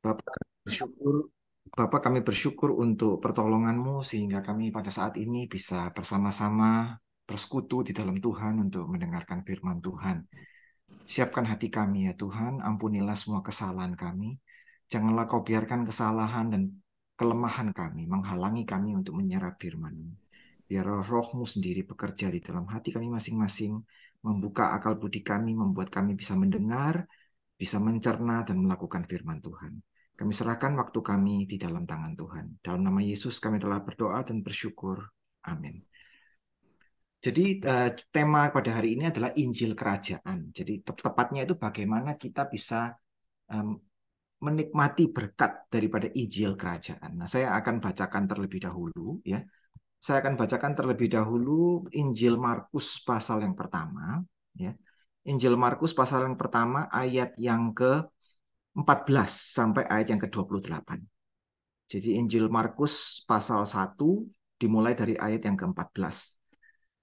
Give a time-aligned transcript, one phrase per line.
[0.00, 0.32] Bapak
[0.64, 1.28] bersyukur,
[1.70, 6.96] Bapak kami bersyukur untuk pertolonganmu sehingga kami pada saat ini bisa bersama-sama
[7.28, 10.24] bersekutu di dalam Tuhan untuk mendengarkan firman Tuhan.
[11.04, 14.40] Siapkan hati kami ya Tuhan, ampunilah semua kesalahan kami.
[14.88, 16.62] Janganlah kau biarkan kesalahan dan
[17.14, 20.10] kelemahan kami menghalangi kami untuk menyerap firman-Mu.
[20.64, 23.78] Biar rohmu sendiri bekerja di dalam hati kami masing-masing,
[24.24, 27.04] membuka akal budi kami, membuat kami bisa mendengar,
[27.60, 29.89] bisa mencerna dan melakukan firman Tuhan.
[30.20, 32.60] Kami serahkan waktu kami di dalam tangan Tuhan.
[32.60, 35.00] Dalam nama Yesus kami telah berdoa dan bersyukur.
[35.48, 35.80] Amin.
[37.24, 40.52] Jadi eh, tema pada hari ini adalah Injil Kerajaan.
[40.52, 42.92] Jadi tepatnya itu bagaimana kita bisa
[44.40, 47.20] menikmati berkat daripada Injil Kerajaan.
[47.20, 49.44] Nah, saya akan bacakan terlebih dahulu ya.
[50.00, 54.24] Saya akan bacakan terlebih dahulu Injil Markus pasal yang pertama
[54.56, 54.72] ya.
[55.28, 57.76] Injil Markus pasal yang pertama ayat yang
[58.74, 61.02] ke-14 sampai ayat yang ke-28.
[61.90, 63.98] Jadi Injil Markus pasal 1
[64.60, 66.38] dimulai dari ayat yang ke-14.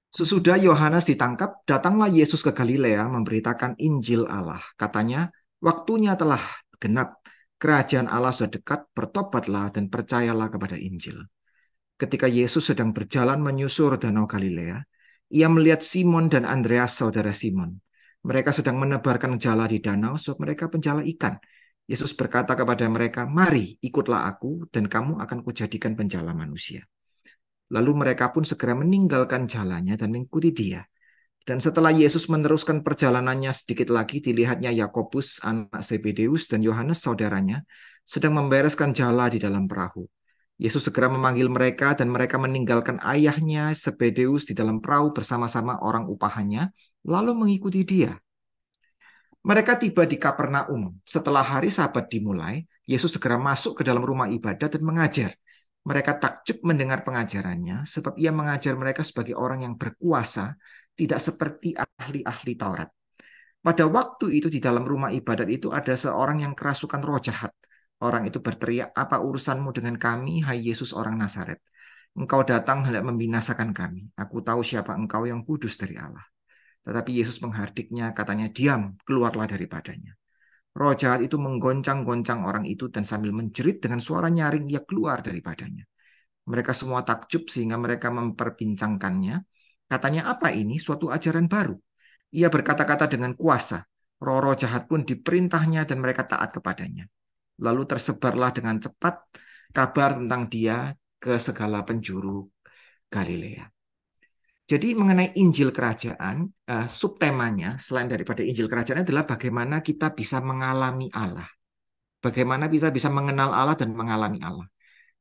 [0.07, 4.63] Sesudah Yohanes ditangkap, datanglah Yesus ke Galilea memberitakan Injil Allah.
[4.79, 5.27] Katanya,
[5.59, 6.41] waktunya telah
[6.79, 7.19] genap.
[7.57, 11.25] Kerajaan Allah sudah dekat, bertobatlah dan percayalah kepada Injil.
[11.97, 14.77] Ketika Yesus sedang berjalan menyusur Danau Galilea,
[15.33, 17.81] ia melihat Simon dan Andreas saudara Simon.
[18.21, 21.41] Mereka sedang menebarkan jala di danau sebab mereka penjala ikan.
[21.87, 26.83] Yesus berkata kepada mereka, "Mari, ikutlah aku dan kamu akan kujadikan penjala manusia."
[27.71, 30.83] Lalu mereka pun segera meninggalkan jalannya dan mengikuti dia.
[31.47, 37.63] Dan setelah Yesus meneruskan perjalanannya sedikit lagi, dilihatnya Yakobus, anak Zebedeus, dan Yohanes, saudaranya,
[38.03, 40.03] sedang membereskan jala di dalam perahu.
[40.59, 46.67] Yesus segera memanggil mereka, dan mereka meninggalkan ayahnya Zebedeus di dalam perahu bersama-sama orang upahannya,
[47.07, 48.19] lalu mengikuti dia.
[49.45, 50.97] Mereka tiba di Kapernaum.
[51.05, 55.31] Setelah hari Sabat dimulai, Yesus segera masuk ke dalam rumah ibadat dan mengajar.
[55.87, 60.57] Mereka takjub mendengar pengajarannya, sebab ia mengajar mereka sebagai orang yang berkuasa
[60.97, 62.89] tidak seperti ahli-ahli Taurat.
[63.63, 67.51] Pada waktu itu di dalam rumah ibadat itu ada seorang yang kerasukan roh jahat.
[68.03, 71.59] Orang itu berteriak, apa urusanmu dengan kami, hai Yesus orang Nazaret?
[72.17, 74.09] Engkau datang hendak membinasakan kami.
[74.17, 76.25] Aku tahu siapa engkau yang kudus dari Allah.
[76.87, 80.15] Tetapi Yesus menghardiknya, katanya, diam, keluarlah daripadanya.
[80.71, 85.83] Roh jahat itu menggoncang-goncang orang itu dan sambil menjerit dengan suara nyaring, ia keluar daripadanya.
[86.47, 89.35] Mereka semua takjub sehingga mereka memperbincangkannya
[89.87, 90.75] Katanya apa ini?
[90.75, 91.75] Suatu ajaran baru.
[92.35, 93.87] Ia berkata-kata dengan kuasa.
[94.19, 97.07] Roh-roh jahat pun diperintahnya dan mereka taat kepadanya.
[97.63, 99.15] Lalu tersebarlah dengan cepat
[99.71, 102.51] kabar tentang dia ke segala penjuru
[103.07, 103.76] Galilea.
[104.67, 111.07] Jadi mengenai Injil Kerajaan, uh, subtemanya selain daripada Injil Kerajaan adalah bagaimana kita bisa mengalami
[111.15, 111.47] Allah.
[112.19, 114.67] Bagaimana bisa bisa mengenal Allah dan mengalami Allah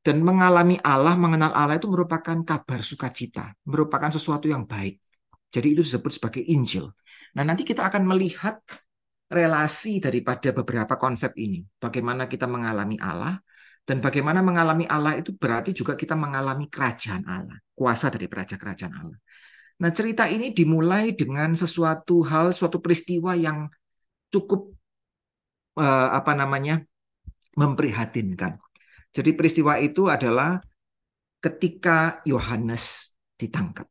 [0.07, 5.03] dan mengalami Allah, mengenal Allah itu merupakan kabar sukacita, merupakan sesuatu yang baik.
[5.51, 6.87] Jadi itu disebut sebagai Injil.
[7.35, 8.63] Nah, nanti kita akan melihat
[9.27, 11.59] relasi daripada beberapa konsep ini.
[11.75, 13.35] Bagaimana kita mengalami Allah
[13.87, 19.15] dan bagaimana mengalami Allah itu berarti juga kita mengalami kerajaan Allah, kuasa dari kerajaan Allah.
[19.79, 23.71] Nah, cerita ini dimulai dengan sesuatu hal, suatu peristiwa yang
[24.27, 24.75] cukup
[25.79, 26.83] eh, apa namanya?
[27.57, 28.61] memprihatinkan.
[29.09, 30.61] Jadi peristiwa itu adalah
[31.41, 33.89] ketika Yohanes ditangkap.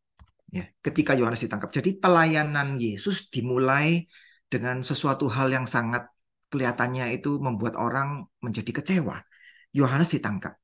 [0.55, 1.75] Ya, ketika Yohanes ditangkap.
[1.75, 4.07] Jadi pelayanan Yesus dimulai
[4.47, 6.07] dengan sesuatu hal yang sangat
[6.47, 9.19] kelihatannya itu membuat orang menjadi kecewa.
[9.77, 10.57] Yohanes ditangkap.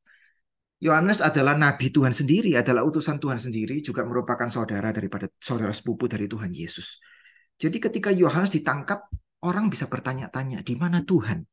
[0.82, 6.10] Yohanes adalah nabi Tuhan sendiri, adalah utusan Tuhan sendiri, juga merupakan saudara daripada saudara sepupu
[6.10, 6.98] dari Tuhan Yesus.
[7.60, 9.06] Jadi ketika Yohanes ditangkap,
[9.46, 11.46] orang bisa bertanya-tanya, di mana Tuhan?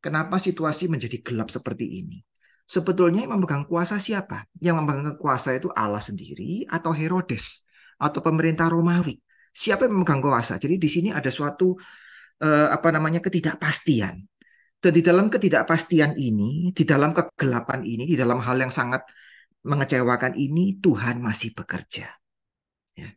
[0.00, 2.24] Kenapa situasi menjadi gelap seperti ini?
[2.70, 4.46] sebetulnya yang memegang kuasa siapa?
[4.62, 7.66] Yang memegang kuasa itu Allah sendiri atau Herodes
[7.98, 9.18] atau pemerintah Romawi?
[9.50, 10.62] Siapa yang memegang kuasa?
[10.62, 11.74] Jadi di sini ada suatu
[12.38, 14.22] eh, apa namanya ketidakpastian.
[14.80, 19.04] Dan di dalam ketidakpastian ini, di dalam kegelapan ini, di dalam hal yang sangat
[19.60, 22.08] mengecewakan ini, Tuhan masih bekerja.
[22.96, 23.08] Ya.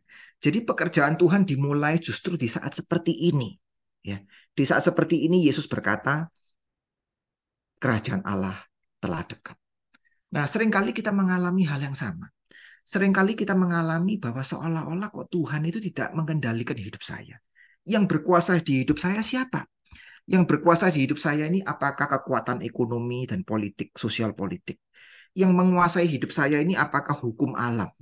[0.44, 3.56] Jadi pekerjaan Tuhan dimulai justru di saat seperti ini.
[4.04, 4.20] Ya.
[4.52, 6.28] Di saat seperti ini Yesus berkata,
[7.80, 8.60] kerajaan Allah
[9.00, 9.56] telah dekat.
[10.36, 12.28] Nah, sering kali kita mengalami hal yang sama.
[12.84, 17.40] Seringkali kita mengalami bahwa seolah-olah kok Tuhan itu tidak mengendalikan hidup saya.
[17.88, 19.64] Yang berkuasa di hidup saya siapa?
[20.24, 24.80] Yang berkuasa di hidup saya ini apakah kekuatan ekonomi dan politik, sosial politik?
[25.36, 27.92] Yang menguasai hidup saya ini apakah hukum alam,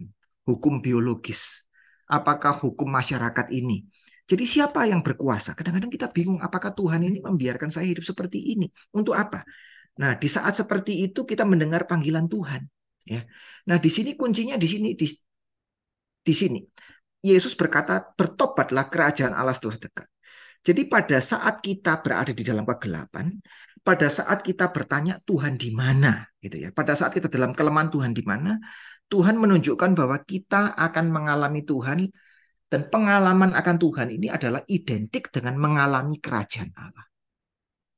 [0.46, 1.66] hukum biologis?
[2.06, 3.88] Apakah hukum masyarakat ini?
[4.28, 5.58] Jadi siapa yang berkuasa?
[5.58, 8.70] Kadang-kadang kita bingung apakah Tuhan ini membiarkan saya hidup seperti ini?
[8.94, 9.42] Untuk apa?
[9.98, 12.62] Nah, di saat seperti itu kita mendengar panggilan Tuhan.
[13.02, 13.26] Ya.
[13.66, 15.06] Nah, di sini kuncinya di sini di,
[16.22, 16.60] di sini.
[17.22, 20.11] Yesus berkata, "Bertobatlah kerajaan Allah telah dekat."
[20.62, 23.34] Jadi pada saat kita berada di dalam kegelapan,
[23.82, 26.70] pada saat kita bertanya Tuhan di mana, gitu ya.
[26.70, 28.62] Pada saat kita dalam kelemahan Tuhan di mana,
[29.10, 32.06] Tuhan menunjukkan bahwa kita akan mengalami Tuhan
[32.70, 37.04] dan pengalaman akan Tuhan ini adalah identik dengan mengalami kerajaan Allah.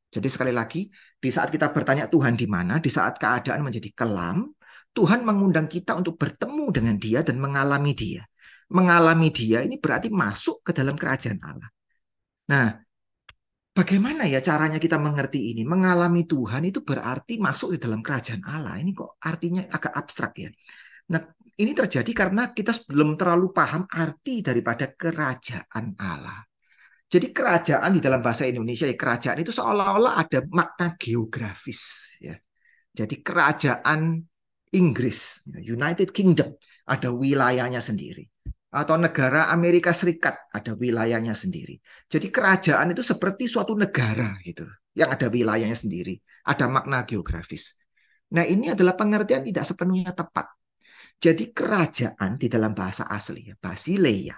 [0.09, 0.89] Jadi sekali lagi,
[1.21, 4.51] di saat kita bertanya Tuhan di mana, di saat keadaan menjadi kelam,
[4.95, 8.23] Tuhan mengundang kita untuk bertemu dengan Dia dan mengalami Dia.
[8.71, 11.74] Mengalami Dia ini berarti masuk ke dalam kerajaan Allah.
[12.51, 12.67] Nah,
[13.73, 15.63] bagaimana ya caranya kita mengerti ini?
[15.65, 18.77] Mengalami Tuhan itu berarti masuk di dalam kerajaan Allah.
[18.81, 20.51] Ini kok artinya agak abstrak ya.
[21.13, 21.21] Nah,
[21.61, 26.45] ini terjadi karena kita belum terlalu paham arti daripada kerajaan Allah.
[27.09, 32.35] Jadi kerajaan di dalam bahasa Indonesia ya kerajaan itu seolah-olah ada makna geografis ya.
[32.95, 34.19] Jadi kerajaan
[34.75, 36.59] Inggris, United Kingdom
[36.91, 38.34] ada wilayahnya sendiri
[38.75, 41.79] atau negara Amerika Serikat ada wilayahnya sendiri.
[42.11, 44.67] Jadi kerajaan itu seperti suatu negara gitu,
[44.99, 47.79] yang ada wilayahnya sendiri, ada makna geografis.
[48.35, 50.51] Nah, ini adalah pengertian tidak sepenuhnya tepat.
[51.23, 54.35] Jadi kerajaan di dalam bahasa asli, Basileia,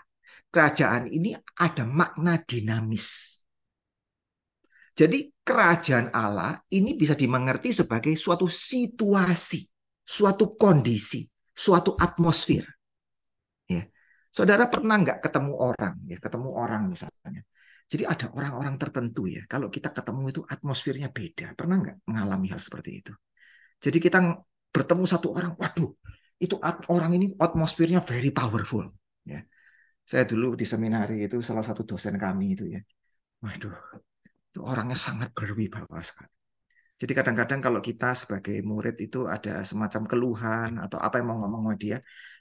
[0.53, 3.41] kerajaan ini ada makna dinamis.
[4.93, 9.65] Jadi kerajaan Allah ini bisa dimengerti sebagai suatu situasi,
[10.05, 11.25] suatu kondisi,
[11.57, 12.76] suatu atmosfer
[14.37, 17.41] Saudara pernah nggak ketemu orang, ya ketemu orang misalnya.
[17.89, 21.57] Jadi ada orang-orang tertentu ya, kalau kita ketemu itu atmosfernya beda.
[21.57, 23.13] Pernah nggak mengalami hal seperti itu?
[23.81, 24.19] Jadi kita
[24.75, 25.89] bertemu satu orang, waduh,
[26.37, 26.55] itu
[26.93, 28.85] orang ini atmosfernya very powerful.
[29.25, 29.41] Ya,
[30.05, 32.81] saya dulu di seminari itu salah satu dosen kami itu ya,
[33.41, 33.73] waduh,
[34.53, 36.36] itu orangnya sangat berwibawa sekali.
[36.97, 41.63] Jadi kadang-kadang kalau kita sebagai murid itu ada semacam keluhan atau apa yang mau ngomong
[41.69, 41.97] sama dia,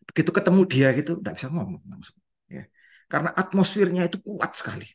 [0.08, 2.18] begitu ketemu dia gitu nggak bisa ngomong langsung.
[2.48, 2.64] Ya.
[3.12, 4.88] Karena atmosfernya itu kuat sekali.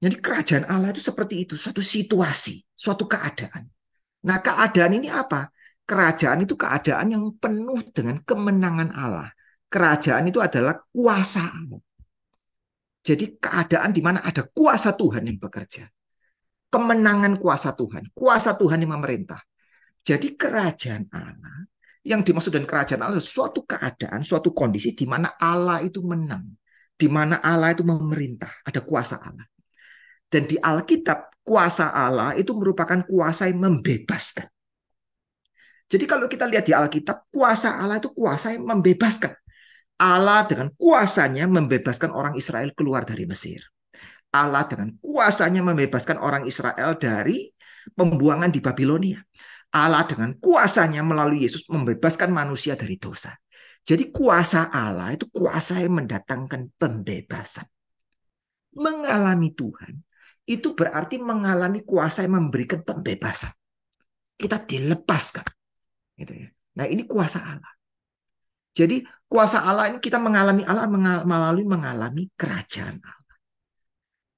[0.00, 3.68] Jadi kerajaan Allah itu seperti itu, suatu situasi, suatu keadaan.
[4.24, 5.52] Nah keadaan ini apa?
[5.84, 9.28] Kerajaan itu keadaan yang penuh dengan kemenangan Allah.
[9.68, 11.84] Kerajaan itu adalah kuasa Allah.
[13.04, 15.84] Jadi keadaan di mana ada kuasa Tuhan yang bekerja
[16.70, 18.08] kemenangan kuasa Tuhan.
[18.14, 19.42] Kuasa Tuhan yang memerintah.
[20.00, 21.68] Jadi kerajaan Allah
[22.00, 26.48] yang dimaksud dengan kerajaan Allah suatu keadaan, suatu kondisi di mana Allah itu menang,
[26.96, 29.44] di mana Allah itu memerintah, ada kuasa Allah.
[30.30, 34.46] Dan di Alkitab kuasa Allah itu merupakan kuasa yang membebaskan.
[35.90, 39.34] Jadi kalau kita lihat di Alkitab, kuasa Allah itu kuasa yang membebaskan.
[40.00, 43.60] Allah dengan kuasanya membebaskan orang Israel keluar dari Mesir.
[44.30, 47.50] Allah dengan kuasanya membebaskan orang Israel dari
[47.94, 49.18] pembuangan di Babilonia.
[49.70, 53.34] Allah dengan kuasanya melalui Yesus membebaskan manusia dari dosa.
[53.86, 57.66] Jadi kuasa Allah itu kuasa yang mendatangkan pembebasan.
[58.74, 59.98] Mengalami Tuhan
[60.46, 63.54] itu berarti mengalami kuasa yang memberikan pembebasan.
[64.34, 65.46] Kita dilepaskan.
[66.18, 66.48] Gitu ya.
[66.78, 67.72] Nah ini kuasa Allah.
[68.70, 70.86] Jadi kuasa Allah ini kita mengalami Allah
[71.26, 73.19] melalui mengalami kerajaan Allah.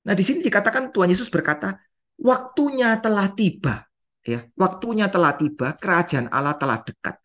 [0.03, 1.79] Nah, di sini dikatakan Tuhan Yesus berkata,
[2.19, 3.87] waktunya telah tiba.
[4.23, 7.19] Ya, waktunya telah tiba, kerajaan Allah telah dekat.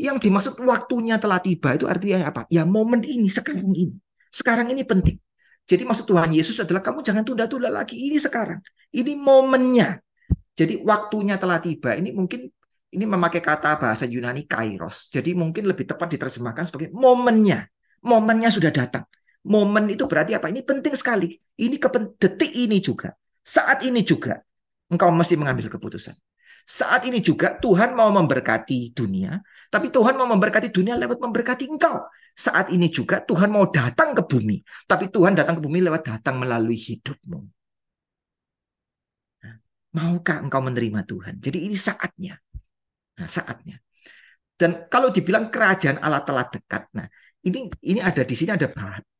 [0.00, 2.48] Yang dimaksud waktunya telah tiba itu artinya apa?
[2.48, 3.92] Ya momen ini, sekarang ini.
[4.32, 5.20] Sekarang ini penting.
[5.68, 7.98] Jadi maksud Tuhan Yesus adalah kamu jangan tunda-tunda lagi.
[8.08, 8.64] Ini sekarang.
[8.88, 10.00] Ini momennya.
[10.56, 11.92] Jadi waktunya telah tiba.
[11.92, 12.48] Ini mungkin
[12.88, 15.12] ini memakai kata bahasa Yunani kairos.
[15.12, 17.68] Jadi mungkin lebih tepat diterjemahkan sebagai momennya.
[18.00, 19.04] Momennya sudah datang.
[19.48, 20.52] Momen itu berarti apa?
[20.52, 21.32] Ini penting sekali.
[21.56, 21.80] Ini
[22.20, 23.16] detik ini juga.
[23.40, 24.36] Saat ini juga.
[24.92, 26.12] Engkau mesti mengambil keputusan.
[26.68, 29.40] Saat ini juga Tuhan mau memberkati dunia.
[29.72, 32.04] Tapi Tuhan mau memberkati dunia lewat memberkati engkau.
[32.36, 34.60] Saat ini juga Tuhan mau datang ke bumi.
[34.84, 37.40] Tapi Tuhan datang ke bumi lewat datang melalui hidupmu.
[39.44, 39.54] Nah,
[39.96, 41.40] maukah engkau menerima Tuhan?
[41.40, 42.36] Jadi ini saatnya.
[43.16, 43.80] Nah, saatnya.
[44.58, 47.06] Dan kalau dibilang kerajaan Allah telah dekat, nah
[47.46, 48.66] ini ini ada di sini ada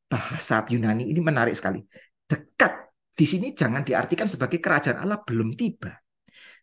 [0.09, 1.79] bahasa Yunani ini menarik sekali.
[2.25, 5.93] Dekat di sini jangan diartikan sebagai kerajaan Allah belum tiba.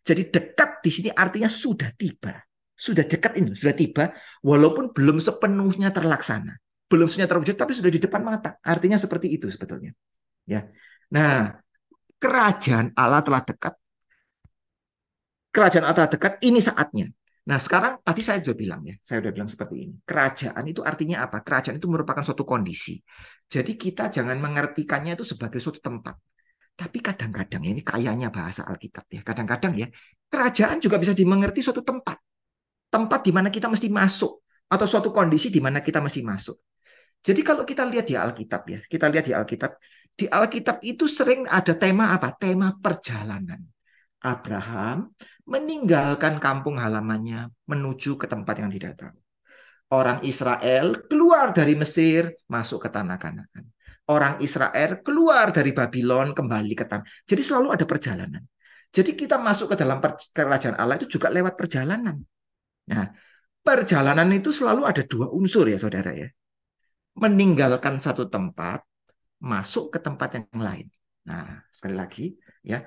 [0.03, 2.35] Jadi dekat di sini artinya sudah tiba.
[2.77, 4.13] Sudah dekat ini, sudah tiba
[4.45, 6.59] walaupun belum sepenuhnya terlaksana.
[6.85, 8.61] Belum sepenuhnya terwujud tapi sudah di depan mata.
[8.61, 9.91] Artinya seperti itu sebetulnya.
[10.45, 10.69] Ya.
[11.09, 11.57] Nah,
[12.21, 13.73] kerajaan Allah telah dekat.
[15.49, 17.09] Kerajaan Allah telah dekat, ini saatnya.
[17.47, 19.95] Nah, sekarang tadi saya sudah bilang ya, saya sudah bilang seperti ini.
[20.03, 21.39] Kerajaan itu artinya apa?
[21.39, 22.99] Kerajaan itu merupakan suatu kondisi.
[23.47, 26.19] Jadi kita jangan mengertikannya itu sebagai suatu tempat.
[26.77, 29.23] Tapi kadang-kadang ini kayaknya bahasa Alkitab ya.
[29.23, 29.87] Kadang-kadang ya
[30.27, 32.19] kerajaan juga bisa dimengerti suatu tempat.
[32.91, 36.59] Tempat di mana kita mesti masuk atau suatu kondisi di mana kita mesti masuk.
[37.23, 39.71] Jadi kalau kita lihat di Alkitab ya, kita lihat di Alkitab,
[40.13, 42.35] di Alkitab itu sering ada tema apa?
[42.35, 43.76] Tema perjalanan.
[44.23, 45.13] Abraham
[45.45, 49.17] meninggalkan kampung halamannya menuju ke tempat yang tidak tahu.
[49.93, 56.73] Orang Israel keluar dari Mesir masuk ke tanah Kanaan orang Israel keluar dari Babylon kembali
[56.73, 57.05] ke tanah.
[57.27, 58.43] Jadi selalu ada perjalanan.
[58.87, 59.99] Jadi kita masuk ke dalam
[60.31, 62.23] kerajaan Allah itu juga lewat perjalanan.
[62.87, 63.05] Nah,
[63.59, 66.31] perjalanan itu selalu ada dua unsur ya saudara ya.
[67.19, 68.79] Meninggalkan satu tempat,
[69.43, 70.87] masuk ke tempat yang lain.
[71.27, 72.25] Nah, sekali lagi
[72.63, 72.79] ya.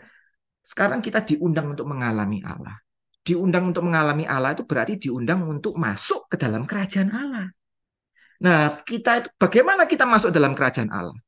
[0.71, 2.79] Sekarang kita diundang untuk mengalami Allah.
[3.27, 7.51] Diundang untuk mengalami Allah itu berarti diundang untuk masuk ke dalam kerajaan Allah.
[8.47, 11.19] Nah, kita itu bagaimana kita masuk dalam kerajaan Allah?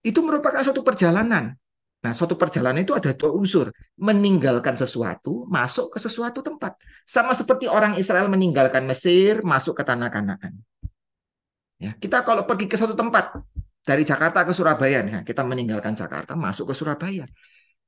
[0.00, 1.52] Itu merupakan suatu perjalanan.
[2.00, 3.68] Nah, suatu perjalanan itu ada dua unsur,
[4.00, 6.80] meninggalkan sesuatu, masuk ke sesuatu tempat.
[7.04, 10.56] Sama seperti orang Israel meninggalkan Mesir, masuk ke tanah Kanaan.
[11.76, 13.44] Ya, kita kalau pergi ke satu tempat
[13.84, 17.28] dari Jakarta ke Surabaya, misalnya kita meninggalkan Jakarta, masuk ke Surabaya.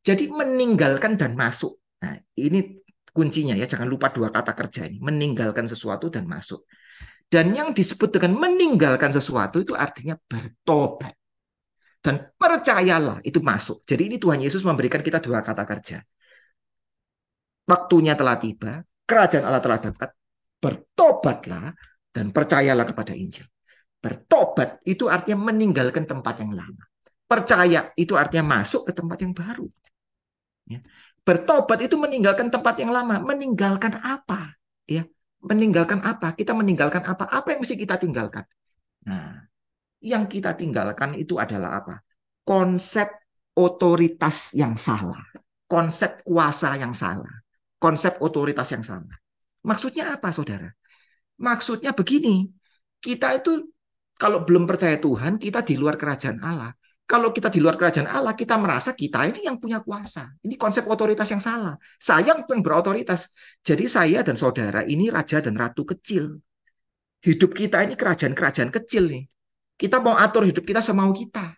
[0.03, 1.79] Jadi meninggalkan dan masuk.
[2.03, 6.65] Nah, ini kuncinya ya, jangan lupa dua kata kerja ini, meninggalkan sesuatu dan masuk.
[7.29, 11.13] Dan yang disebut dengan meninggalkan sesuatu itu artinya bertobat.
[11.99, 13.85] Dan percayalah itu masuk.
[13.85, 16.01] Jadi ini Tuhan Yesus memberikan kita dua kata kerja.
[17.69, 20.11] Waktunya telah tiba, kerajaan Allah telah dekat,
[20.57, 21.77] bertobatlah
[22.09, 23.45] dan percayalah kepada Injil.
[23.99, 26.85] Bertobat itu artinya meninggalkan tempat yang lama.
[27.29, 29.69] Percaya itu artinya masuk ke tempat yang baru.
[30.69, 30.85] Ya.
[31.25, 33.21] Bertobat itu meninggalkan tempat yang lama.
[33.25, 34.57] Meninggalkan apa?
[34.85, 35.09] Ya,
[35.41, 36.37] meninggalkan apa?
[36.37, 37.25] Kita meninggalkan apa?
[37.29, 38.45] Apa yang mesti kita tinggalkan?
[39.09, 39.49] Nah,
[40.05, 42.05] yang kita tinggalkan itu adalah apa?
[42.45, 43.09] Konsep
[43.59, 45.21] otoritas yang salah,
[45.67, 47.43] konsep kuasa yang salah,
[47.77, 49.17] konsep otoritas yang salah.
[49.67, 50.71] Maksudnya apa, saudara?
[51.43, 52.49] Maksudnya begini,
[53.03, 53.69] kita itu
[54.19, 56.73] kalau belum percaya Tuhan, kita di luar kerajaan Allah.
[57.09, 60.29] Kalau kita di luar kerajaan Allah, kita merasa kita ini yang punya kuasa.
[60.45, 61.81] Ini konsep otoritas yang salah.
[61.97, 63.33] Saya yang berotoritas.
[63.65, 66.37] Jadi saya dan saudara ini raja dan ratu kecil.
[67.25, 69.25] Hidup kita ini kerajaan-kerajaan kecil nih.
[69.81, 71.57] Kita mau atur hidup kita semau kita.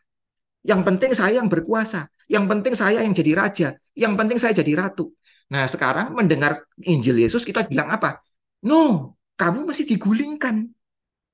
[0.62, 2.06] Yang penting saya yang berkuasa.
[2.30, 3.68] Yang penting saya yang jadi raja.
[3.98, 5.10] Yang penting saya jadi ratu.
[5.50, 8.22] Nah sekarang mendengar Injil Yesus kita bilang apa?
[8.62, 10.70] No, kamu masih digulingkan.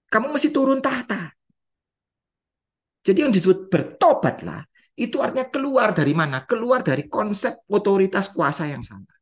[0.08, 1.36] Kamu masih turun tahta.
[3.06, 4.66] Jadi yang disebut bertobatlah
[4.98, 6.42] itu artinya keluar dari mana?
[6.42, 9.14] Keluar dari konsep otoritas kuasa yang sama.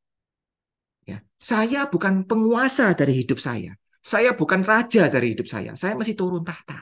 [1.05, 3.77] Ya, saya bukan penguasa dari hidup saya.
[4.01, 5.77] Saya bukan raja dari hidup saya.
[5.77, 6.81] Saya masih turun tahta.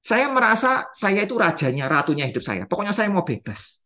[0.00, 2.70] Saya merasa saya itu rajanya, ratunya hidup saya.
[2.70, 3.82] Pokoknya saya mau bebas.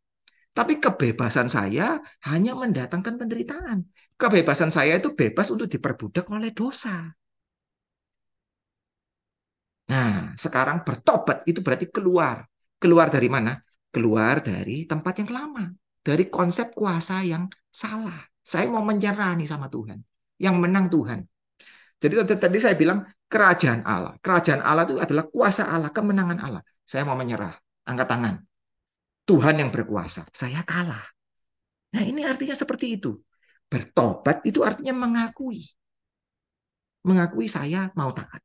[0.54, 1.98] Tapi kebebasan saya
[2.30, 3.90] hanya mendatangkan penderitaan.
[4.14, 7.10] Kebebasan saya itu bebas untuk diperbudak oleh dosa.
[9.84, 12.44] Nah, sekarang bertobat itu berarti keluar.
[12.80, 13.56] Keluar dari mana?
[13.92, 15.64] Keluar dari tempat yang lama.
[16.04, 18.20] Dari konsep kuasa yang salah.
[18.44, 20.00] Saya mau menyerah nih sama Tuhan.
[20.36, 21.20] Yang menang Tuhan.
[22.04, 23.00] Jadi tadi saya bilang
[23.32, 24.12] kerajaan Allah.
[24.20, 26.62] Kerajaan Allah itu adalah kuasa Allah, kemenangan Allah.
[26.84, 27.56] Saya mau menyerah.
[27.88, 28.34] Angkat tangan.
[29.24, 30.28] Tuhan yang berkuasa.
[30.28, 31.00] Saya kalah.
[31.96, 33.16] Nah ini artinya seperti itu.
[33.72, 35.64] Bertobat itu artinya mengakui.
[37.08, 38.43] Mengakui saya mau taat.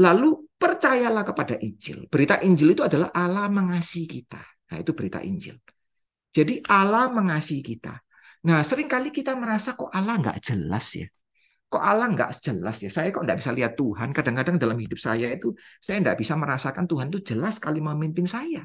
[0.00, 2.08] Lalu percayalah kepada Injil.
[2.08, 4.40] Berita Injil itu adalah Allah mengasihi kita.
[4.40, 5.60] Nah, itu berita Injil.
[6.32, 8.00] Jadi Allah mengasihi kita.
[8.48, 11.06] Nah, sering kali kita merasa kok Allah nggak jelas ya.
[11.70, 12.90] Kok Allah nggak jelas ya?
[12.90, 14.08] Saya kok nggak bisa lihat Tuhan.
[14.16, 18.64] Kadang-kadang dalam hidup saya itu, saya nggak bisa merasakan Tuhan itu jelas kali memimpin saya.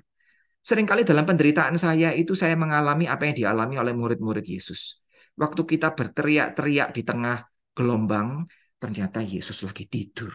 [0.65, 4.97] Seringkali dalam penderitaan saya itu saya mengalami apa yang dialami oleh murid-murid Yesus.
[5.37, 7.45] Waktu kita berteriak-teriak di tengah
[7.77, 8.49] gelombang,
[8.81, 10.33] ternyata Yesus lagi tidur.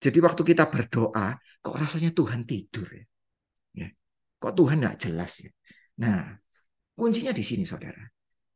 [0.00, 3.04] Jadi waktu kita berdoa, kok rasanya Tuhan tidur ya?
[3.84, 3.88] ya.
[4.40, 5.50] Kok Tuhan nggak jelas ya?
[6.00, 6.32] Nah,
[6.96, 8.00] kuncinya di sini saudara.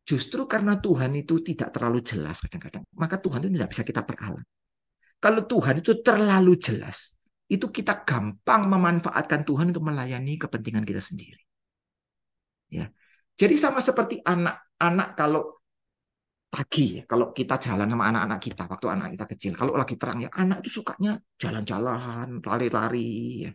[0.05, 4.45] Justru karena Tuhan itu tidak terlalu jelas kadang-kadang, maka Tuhan itu tidak bisa kita peralat.
[5.21, 7.17] Kalau Tuhan itu terlalu jelas,
[7.49, 11.41] itu kita gampang memanfaatkan Tuhan untuk melayani kepentingan kita sendiri.
[12.73, 12.89] Ya.
[13.37, 15.64] Jadi sama seperti anak-anak kalau
[16.55, 19.53] pagi kalau kita jalan sama anak-anak kita waktu anak kita kecil.
[19.59, 23.11] Kalau lagi terang ya anak itu sukanya jalan-jalan lari-lari.
[23.43, 23.51] Ya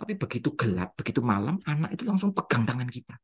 [0.00, 3.20] tapi begitu gelap begitu malam anak itu langsung pegang tangan kita.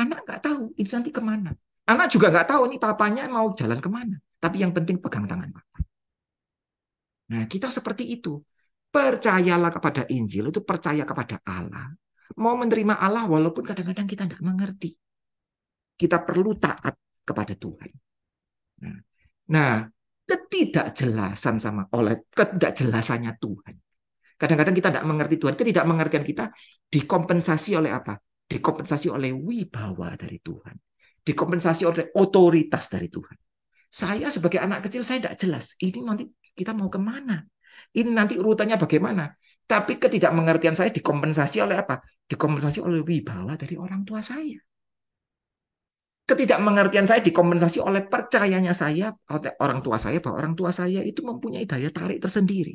[0.00, 1.52] Anak nggak tahu itu nanti ke mana.
[1.84, 4.16] Anak juga nggak tahu nih papanya mau jalan ke mana.
[4.40, 5.78] Tapi yang penting pegang tangan papa.
[7.36, 8.40] Nah kita seperti itu.
[8.88, 11.92] Percayalah kepada Injil itu percaya kepada Allah.
[12.40, 14.96] Mau menerima Allah walaupun kadang-kadang kita tidak mengerti.
[16.00, 16.96] Kita perlu taat
[17.28, 17.92] kepada Tuhan.
[18.82, 18.96] Nah,
[19.48, 19.72] nah
[20.26, 23.74] ketidakjelasan sama oleh ketidakjelasannya Tuhan.
[24.36, 25.54] Kadang-kadang kita tidak mengerti Tuhan.
[25.56, 26.44] Ketidakmengertian kita
[26.92, 28.20] dikompensasi oleh apa?
[28.44, 30.76] Dikompensasi oleh wibawa dari Tuhan.
[31.24, 33.36] Dikompensasi oleh otoritas dari Tuhan.
[33.88, 35.72] Saya sebagai anak kecil saya tidak jelas.
[35.80, 37.40] Ini nanti kita mau ke mana?
[37.96, 39.32] Ini nanti urutannya bagaimana?
[39.66, 41.98] Tapi ketidakmengertian saya dikompensasi oleh apa?
[42.28, 44.60] Dikompensasi oleh wibawa dari orang tua saya.
[46.26, 49.14] Ketidakmengertian saya dikompensasi oleh percayanya saya,
[49.62, 52.74] orang tua saya, bahwa orang tua saya itu mempunyai daya tarik tersendiri.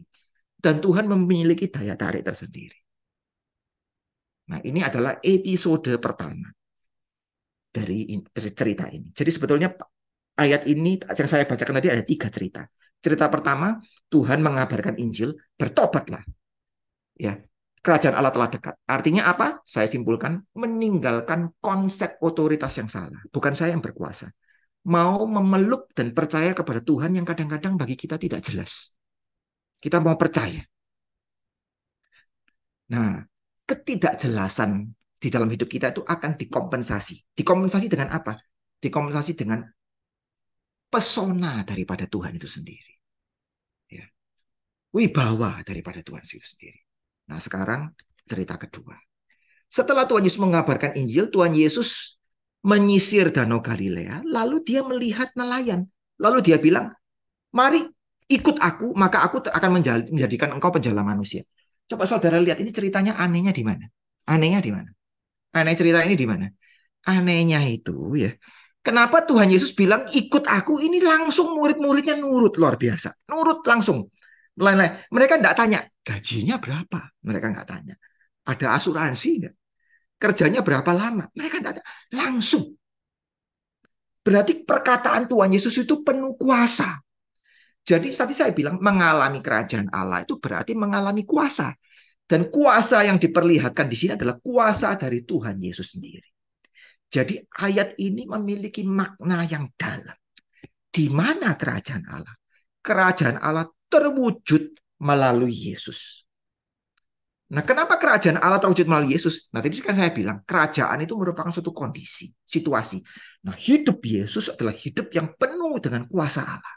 [0.56, 2.80] Dan Tuhan memiliki daya tarik tersendiri.
[4.56, 6.48] Nah ini adalah episode pertama
[7.72, 8.08] dari
[8.40, 9.12] cerita ini.
[9.12, 9.76] Jadi sebetulnya
[10.40, 12.64] ayat ini yang saya bacakan tadi ada tiga cerita.
[13.04, 16.24] Cerita pertama, Tuhan mengabarkan Injil, bertobatlah.
[17.20, 17.36] Ya,
[17.82, 18.76] kerajaan Allah telah dekat.
[18.86, 19.60] Artinya apa?
[19.66, 23.22] Saya simpulkan meninggalkan konsep otoritas yang salah.
[23.34, 24.30] Bukan saya yang berkuasa.
[24.90, 28.94] Mau memeluk dan percaya kepada Tuhan yang kadang-kadang bagi kita tidak jelas.
[29.82, 30.62] Kita mau percaya.
[32.94, 33.26] Nah,
[33.66, 34.72] ketidakjelasan
[35.22, 37.34] di dalam hidup kita itu akan dikompensasi.
[37.34, 38.38] Dikompensasi dengan apa?
[38.82, 39.62] Dikompensasi dengan
[40.90, 42.94] pesona daripada Tuhan itu sendiri.
[43.90, 44.06] Ya.
[44.94, 46.91] Wibawa daripada Tuhan itu sendiri.
[47.32, 47.96] Nah sekarang
[48.28, 49.00] cerita kedua.
[49.72, 52.20] Setelah Tuhan Yesus mengabarkan Injil, Tuhan Yesus
[52.68, 55.88] menyisir Danau Galilea, lalu dia melihat nelayan.
[56.20, 56.92] Lalu dia bilang,
[57.56, 57.88] mari
[58.28, 59.80] ikut aku, maka aku akan
[60.12, 61.48] menjadikan engkau penjala manusia.
[61.88, 63.88] Coba saudara lihat ini ceritanya anehnya di mana?
[64.28, 64.92] Anehnya di mana?
[65.56, 66.52] Aneh cerita ini di mana?
[67.08, 68.36] Anehnya itu ya,
[68.82, 73.14] Kenapa Tuhan Yesus bilang ikut aku ini langsung murid-muridnya nurut luar biasa.
[73.30, 74.10] Nurut langsung.
[74.62, 74.94] Lain-lain.
[75.10, 77.00] Mereka tidak tanya gajinya berapa.
[77.26, 77.96] Mereka nggak tanya.
[78.46, 79.56] Ada asuransi nggak?
[80.22, 81.26] Kerjanya berapa lama?
[81.34, 81.88] Mereka tidak tanya.
[82.14, 82.78] Langsung.
[84.22, 87.02] Berarti perkataan Tuhan Yesus itu penuh kuasa.
[87.82, 91.74] Jadi tadi saya bilang mengalami kerajaan Allah itu berarti mengalami kuasa.
[92.22, 96.30] Dan kuasa yang diperlihatkan di sini adalah kuasa dari Tuhan Yesus sendiri.
[97.12, 100.16] Jadi ayat ini memiliki makna yang dalam.
[100.88, 102.36] Di mana kerajaan Allah?
[102.80, 106.24] Kerajaan Allah terwujud melalui Yesus.
[107.52, 109.52] Nah, kenapa kerajaan Allah terwujud melalui Yesus?
[109.52, 113.04] Nah, tadi kan saya bilang, kerajaan itu merupakan suatu kondisi, situasi.
[113.44, 116.76] Nah, hidup Yesus adalah hidup yang penuh dengan kuasa Allah.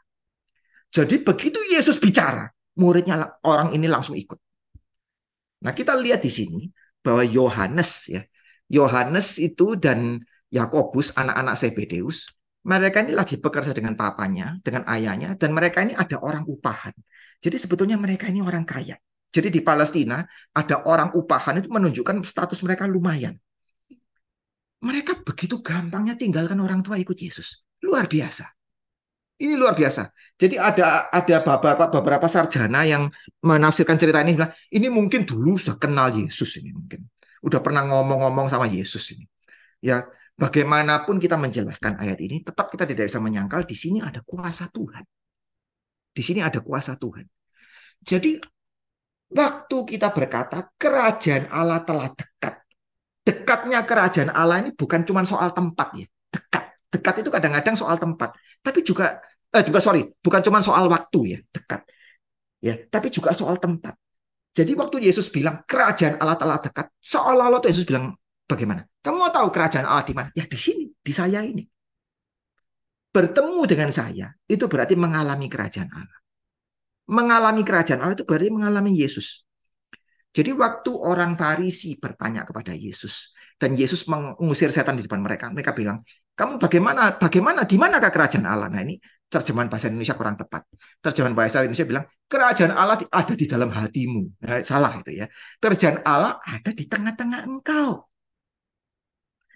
[0.90, 4.38] Jadi begitu Yesus bicara, muridnya orang ini langsung ikut.
[5.62, 6.66] Nah, kita lihat di sini
[6.98, 8.26] bahwa Yohanes ya,
[8.66, 10.18] Yohanes itu dan
[10.50, 16.16] Yakobus anak-anak Zebedeus mereka ini lagi bekerja dengan papanya, dengan ayahnya, dan mereka ini ada
[16.16, 16.96] orang upahan.
[17.44, 18.96] Jadi sebetulnya mereka ini orang kaya.
[19.28, 20.24] Jadi di Palestina
[20.56, 23.36] ada orang upahan itu menunjukkan status mereka lumayan.
[24.80, 27.64] Mereka begitu gampangnya tinggalkan orang tua ikut Yesus.
[27.84, 28.48] Luar biasa.
[29.34, 30.14] Ini luar biasa.
[30.38, 33.10] Jadi ada ada beberapa beberapa sarjana yang
[33.42, 37.02] menafsirkan cerita ini bilang ini mungkin dulu sudah kenal Yesus ini mungkin
[37.42, 39.26] udah pernah ngomong-ngomong sama Yesus ini.
[39.84, 44.66] Ya, bagaimanapun kita menjelaskan ayat ini, tetap kita tidak bisa menyangkal di sini ada kuasa
[44.70, 45.04] Tuhan.
[46.14, 47.26] Di sini ada kuasa Tuhan.
[48.02, 48.38] Jadi
[49.34, 52.54] waktu kita berkata kerajaan Allah telah dekat.
[53.24, 56.06] Dekatnya kerajaan Allah ini bukan cuma soal tempat ya.
[56.28, 56.64] Dekat.
[56.94, 59.18] Dekat itu kadang-kadang soal tempat, tapi juga
[59.54, 61.82] eh juga sorry, bukan cuma soal waktu ya, dekat.
[62.62, 63.98] Ya, tapi juga soal tempat.
[64.54, 68.14] Jadi waktu Yesus bilang kerajaan Allah telah dekat, seolah-olah Yesus bilang
[68.48, 68.84] bagaimana?
[69.04, 70.28] Kamu mau tahu kerajaan Allah di mana?
[70.32, 71.64] Ya di sini, di saya ini.
[73.14, 76.18] Bertemu dengan saya itu berarti mengalami kerajaan Allah.
[77.06, 79.44] Mengalami kerajaan Allah itu berarti mengalami Yesus.
[80.34, 85.70] Jadi waktu orang Farisi bertanya kepada Yesus dan Yesus mengusir setan di depan mereka, mereka
[85.70, 86.02] bilang,
[86.34, 87.14] "Kamu bagaimana?
[87.14, 87.62] Bagaimana?
[87.62, 88.98] Di manakah kerajaan Allah?" Nah, ini
[89.30, 90.66] terjemahan bahasa Indonesia kurang tepat.
[90.98, 94.42] Terjemahan bahasa Indonesia bilang kerajaan Allah ada di dalam hatimu.
[94.42, 95.26] Nah, salah itu ya.
[95.62, 98.10] Kerajaan Allah ada di tengah-tengah engkau.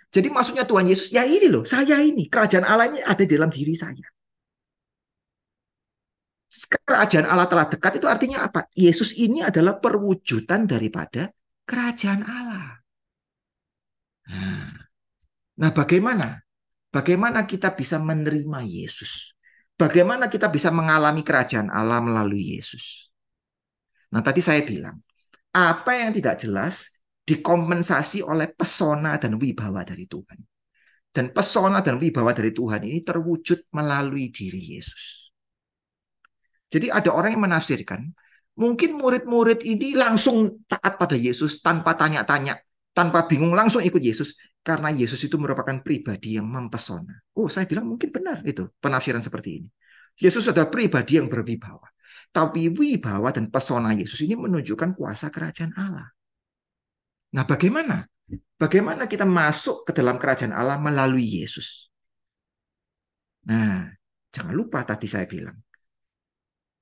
[0.08, 2.32] Jadi maksudnya Tuhan Yesus, ya ini loh, saya ini.
[2.32, 4.08] Kerajaan Allah ini ada di dalam diri saya.
[6.88, 8.64] Kerajaan Allah telah dekat itu artinya apa?
[8.72, 11.28] Yesus ini adalah perwujudan daripada
[11.68, 12.80] kerajaan Allah.
[14.32, 14.72] Nah,
[15.60, 16.40] nah bagaimana?
[16.88, 19.36] Bagaimana kita bisa menerima Yesus?
[19.76, 23.12] Bagaimana kita bisa mengalami kerajaan Allah melalui Yesus?
[24.08, 24.96] Nah, tadi saya bilang,
[25.52, 26.97] apa yang tidak jelas
[27.28, 30.40] dikompensasi oleh pesona dan wibawa dari Tuhan.
[31.12, 35.28] Dan pesona dan wibawa dari Tuhan ini terwujud melalui diri Yesus.
[36.68, 38.12] Jadi ada orang yang menafsirkan,
[38.56, 42.60] mungkin murid-murid ini langsung taat pada Yesus tanpa tanya-tanya,
[42.92, 47.24] tanpa bingung langsung ikut Yesus karena Yesus itu merupakan pribadi yang mempesona.
[47.36, 49.68] Oh, saya bilang mungkin benar itu penafsiran seperti ini.
[50.18, 51.88] Yesus adalah pribadi yang berwibawa.
[52.28, 56.17] Tapi wibawa dan pesona Yesus ini menunjukkan kuasa kerajaan Allah.
[57.34, 58.06] Nah, bagaimana?
[58.58, 61.88] Bagaimana kita masuk ke dalam kerajaan Allah melalui Yesus?
[63.48, 63.88] Nah,
[64.34, 65.56] jangan lupa tadi saya bilang.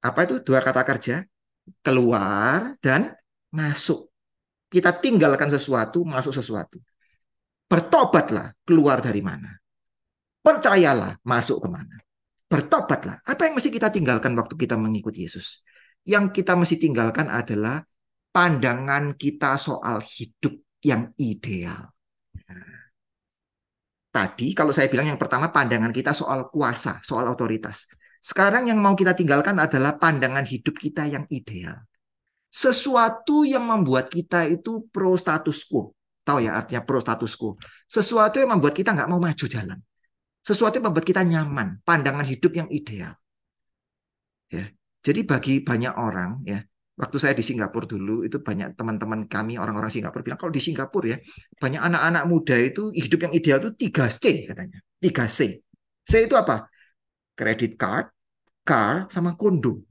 [0.02, 1.22] Apa itu dua kata kerja?
[1.82, 3.14] Keluar dan
[3.50, 4.10] masuk.
[4.70, 6.78] Kita tinggalkan sesuatu, masuk sesuatu.
[7.66, 9.50] Bertobatlah, keluar dari mana?
[10.42, 11.96] Percayalah, masuk ke mana?
[12.46, 13.22] Bertobatlah.
[13.26, 15.66] Apa yang mesti kita tinggalkan waktu kita mengikuti Yesus?
[16.06, 17.82] Yang kita mesti tinggalkan adalah
[18.36, 21.88] pandangan kita soal hidup yang ideal.
[22.52, 22.92] Nah,
[24.12, 27.88] tadi kalau saya bilang yang pertama pandangan kita soal kuasa, soal otoritas.
[28.20, 31.80] Sekarang yang mau kita tinggalkan adalah pandangan hidup kita yang ideal
[32.56, 35.92] sesuatu yang membuat kita itu pro status quo.
[36.24, 37.60] Tahu ya artinya pro status quo.
[37.84, 39.76] Sesuatu yang membuat kita nggak mau maju jalan.
[40.40, 43.12] Sesuatu yang membuat kita nyaman, pandangan hidup yang ideal.
[44.48, 44.72] Ya.
[45.04, 46.64] Jadi bagi banyak orang ya,
[46.96, 51.06] waktu saya di Singapura dulu itu banyak teman-teman kami orang-orang Singapura bilang kalau di Singapura
[51.12, 51.18] ya
[51.60, 54.78] banyak anak-anak muda itu hidup yang ideal itu 3C katanya.
[55.00, 55.38] 3C.
[56.08, 56.66] C itu apa?
[57.36, 58.06] Credit card,
[58.64, 59.84] car sama kondo.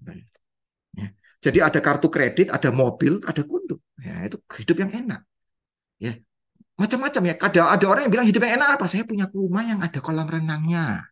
[1.46, 3.78] Jadi ada kartu kredit, ada mobil, ada kundup.
[4.02, 5.22] Ya, itu hidup yang enak.
[6.02, 6.18] Ya.
[6.74, 7.34] Macam-macam ya.
[7.38, 8.86] Ada ada orang yang bilang hidup yang enak apa?
[8.90, 11.06] Saya punya rumah yang ada kolam renangnya.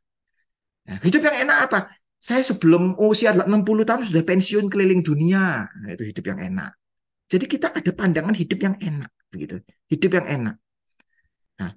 [0.90, 1.80] Ya, hidup yang enak apa?
[2.24, 5.68] Saya sebelum usia 60 tahun sudah pensiun keliling dunia.
[5.68, 6.72] Nah, itu hidup yang enak.
[7.28, 9.60] Jadi kita ada pandangan hidup yang enak, begitu.
[9.92, 10.56] Hidup yang enak.
[11.60, 11.76] Nah,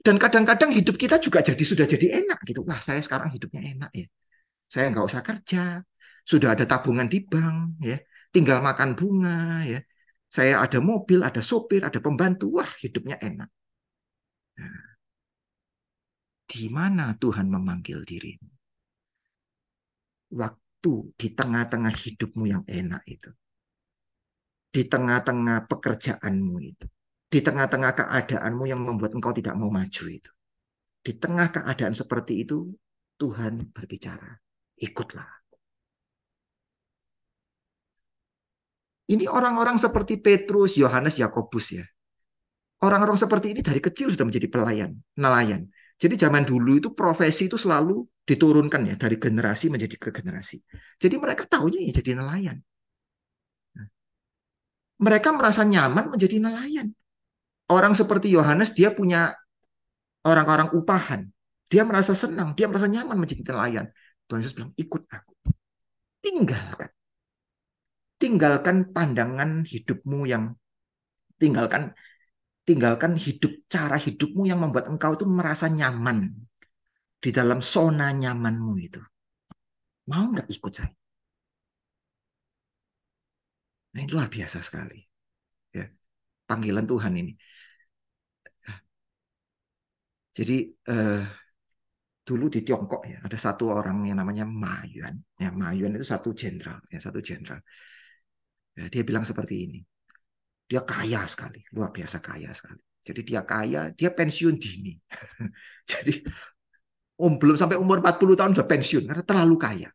[0.00, 2.64] dan kadang-kadang hidup kita juga jadi sudah jadi enak gitu.
[2.64, 4.08] Wah, saya sekarang hidupnya enak ya.
[4.64, 5.84] Saya nggak usah kerja,
[6.24, 8.00] sudah ada tabungan di bank, ya,
[8.32, 9.84] tinggal makan bunga, ya.
[10.32, 13.52] Saya ada mobil, ada sopir, ada pembantu, wah hidupnya enak.
[14.56, 14.96] Nah,
[16.48, 18.55] di mana Tuhan memanggil dirimu?
[20.32, 23.30] Waktu di tengah-tengah hidupmu yang enak itu.
[24.70, 26.86] Di tengah-tengah pekerjaanmu itu.
[27.26, 30.30] Di tengah-tengah keadaanmu yang membuat engkau tidak mau maju itu.
[31.02, 32.74] Di tengah keadaan seperti itu,
[33.16, 34.36] Tuhan berbicara,
[34.78, 35.30] ikutlah.
[39.06, 41.86] Ini orang-orang seperti Petrus, Yohanes, Yakobus ya.
[42.82, 45.70] Orang-orang seperti ini dari kecil sudah menjadi pelayan, nelayan.
[45.96, 50.58] Jadi zaman dulu itu profesi itu selalu diturunkan ya dari generasi menjadi ke generasi.
[50.98, 52.58] Jadi mereka tahunya ya jadi nelayan.
[53.78, 53.86] Nah,
[54.98, 56.90] mereka merasa nyaman menjadi nelayan.
[57.70, 59.34] Orang seperti Yohanes dia punya
[60.26, 61.30] orang-orang upahan.
[61.66, 63.86] Dia merasa senang, dia merasa nyaman menjadi nelayan.
[64.26, 65.34] Tuhan Yesus bilang, ikut aku.
[66.22, 66.90] Tinggalkan
[68.16, 70.56] tinggalkan pandangan hidupmu yang
[71.36, 71.92] tinggalkan
[72.64, 76.32] tinggalkan hidup cara hidupmu yang membuat engkau itu merasa nyaman
[77.26, 79.02] di dalam zona nyamanmu itu.
[80.10, 80.92] Mau nggak ikut saya?
[83.92, 84.98] Nah, ini luar biasa sekali.
[85.76, 85.84] Ya,
[86.48, 87.32] panggilan Tuhan ini.
[90.36, 90.56] Jadi
[90.90, 91.22] eh,
[92.26, 95.14] dulu di Tiongkok ya ada satu orang yang namanya Ma Yuan.
[95.38, 97.60] Ya, Ma itu satu jenderal, ya satu jenderal.
[98.76, 99.78] Ya, dia bilang seperti ini.
[100.66, 102.82] Dia kaya sekali, luar biasa kaya sekali.
[103.06, 104.92] Jadi dia kaya, dia pensiun dini.
[105.90, 106.26] Jadi
[107.20, 109.88] um, belum sampai umur 40 tahun sudah pensiun karena terlalu kaya.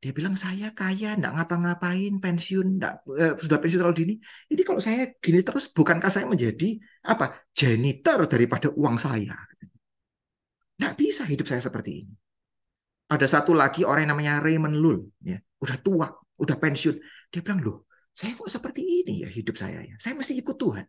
[0.00, 4.14] Dia bilang saya kaya, enggak ngapa-ngapain, pensiun, enggak, eh, sudah pensiun terlalu dini.
[4.48, 9.36] Ini kalau saya gini terus, bukankah saya menjadi apa janitor daripada uang saya?
[10.80, 12.14] Enggak bisa hidup saya seperti ini.
[13.12, 16.08] Ada satu lagi orang yang namanya Raymond Lul, ya, udah tua,
[16.40, 16.96] udah pensiun.
[17.28, 20.00] Dia bilang loh, saya kok seperti ini ya hidup saya ya.
[20.00, 20.86] Saya mesti ikut Tuhan.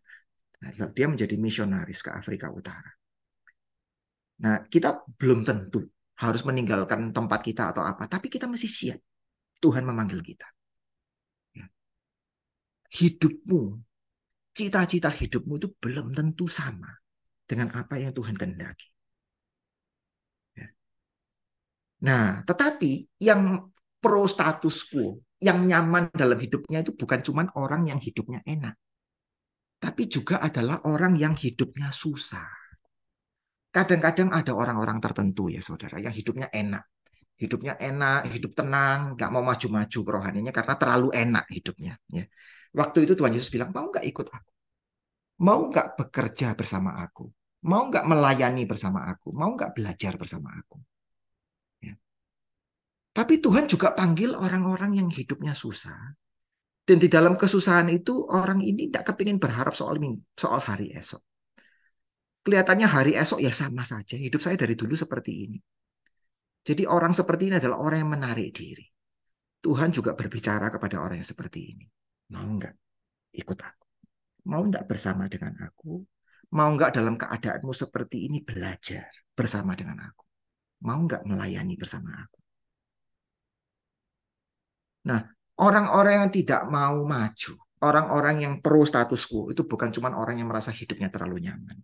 [0.62, 3.01] Nah, dia menjadi misionaris ke Afrika Utara.
[4.42, 5.86] Nah, kita belum tentu
[6.18, 9.00] harus meninggalkan tempat kita atau apa, tapi kita mesti siap.
[9.62, 10.48] Tuhan memanggil kita.
[11.54, 11.70] Ya.
[12.90, 13.78] Hidupmu,
[14.58, 16.90] cita-cita hidupmu itu belum tentu sama
[17.46, 18.90] dengan apa yang Tuhan kehendaki.
[20.58, 20.68] Ya.
[22.02, 23.70] Nah, tetapi yang
[24.02, 28.74] pro status quo, yang nyaman dalam hidupnya itu bukan cuma orang yang hidupnya enak,
[29.78, 32.61] tapi juga adalah orang yang hidupnya susah.
[33.72, 36.84] Kadang-kadang ada orang-orang tertentu ya saudara yang hidupnya enak.
[37.40, 41.94] Hidupnya enak, hidup tenang, nggak mau maju-maju kerohaniannya karena terlalu enak hidupnya.
[42.12, 42.30] Ya.
[42.76, 44.52] Waktu itu Tuhan Yesus bilang, mau nggak ikut aku?
[45.42, 47.26] Mau nggak bekerja bersama aku?
[47.66, 49.34] Mau nggak melayani bersama aku?
[49.34, 50.78] Mau nggak belajar bersama aku?
[53.12, 56.16] Tapi Tuhan juga panggil orang-orang yang hidupnya susah.
[56.82, 60.00] Dan di dalam kesusahan itu orang ini tidak kepingin berharap soal
[60.34, 61.20] soal hari esok.
[62.42, 64.18] Kelihatannya hari esok ya sama saja.
[64.18, 65.60] Hidup saya dari dulu seperti ini.
[66.62, 68.86] Jadi orang seperti ini adalah orang yang menarik diri.
[69.62, 71.86] Tuhan juga berbicara kepada orang yang seperti ini.
[72.34, 72.74] Mau enggak
[73.34, 73.86] ikut aku?
[74.50, 76.02] Mau enggak bersama dengan aku?
[76.58, 79.06] Mau enggak dalam keadaanmu seperti ini belajar
[79.38, 80.26] bersama dengan aku?
[80.82, 82.42] Mau enggak melayani bersama aku?
[85.06, 85.22] Nah,
[85.62, 90.48] orang-orang yang tidak mau maju, orang-orang yang pro status quo itu bukan cuma orang yang
[90.52, 91.78] merasa hidupnya terlalu nyaman.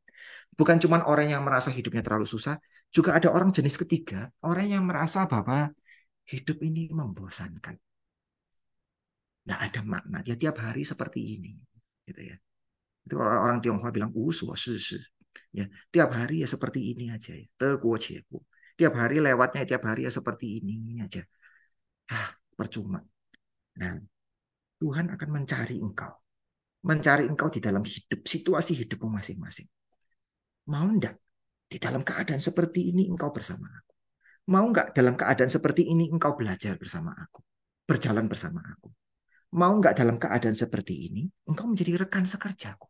[0.57, 2.55] Bukan cuma orang yang merasa hidupnya terlalu susah,
[2.95, 5.69] juga ada orang jenis ketiga, orang yang merasa bahwa
[6.31, 7.75] hidup ini membosankan.
[9.43, 10.17] Tidak ada makna.
[10.25, 11.55] Dia tiap hari seperti ini,
[12.07, 12.35] gitu ya.
[13.07, 14.51] Itu orang, orang Tionghoa bilang usu
[15.53, 17.45] Ya, tiap hari ya seperti ini aja ya.
[18.77, 21.21] Tiap hari lewatnya tiap hari ya seperti ini aja.
[22.11, 22.99] Ah, percuma.
[23.79, 23.93] Nah,
[24.77, 26.13] Tuhan akan mencari engkau.
[26.85, 29.67] Mencari engkau di dalam hidup, situasi hidupmu masing-masing.
[30.69, 31.17] Mau enggak?
[31.67, 33.93] Di dalam keadaan seperti ini engkau bersama aku.
[34.47, 37.43] Mau enggak dalam keadaan seperti ini engkau belajar bersama aku.
[37.83, 38.87] Berjalan bersama aku.
[39.57, 42.87] Mau enggak dalam keadaan seperti ini engkau menjadi rekan sekerjaku.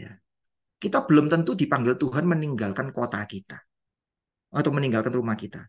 [0.00, 0.16] Ya.
[0.80, 3.60] Kita belum tentu dipanggil Tuhan meninggalkan kota kita.
[4.54, 5.60] Atau meninggalkan rumah kita.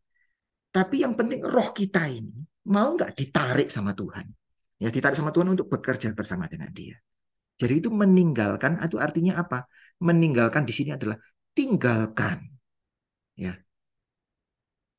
[0.72, 4.26] Tapi yang penting roh kita ini mau nggak ditarik sama Tuhan.
[4.82, 6.98] Ya ditarik sama Tuhan untuk bekerja bersama dengan dia.
[7.56, 9.68] Jadi itu meninggalkan itu artinya apa?
[9.96, 11.16] meninggalkan di sini adalah
[11.56, 12.44] tinggalkan.
[13.40, 13.56] Ya.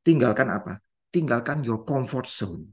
[0.00, 0.81] Tinggalkan apa?
[1.12, 2.72] Tinggalkan your comfort zone.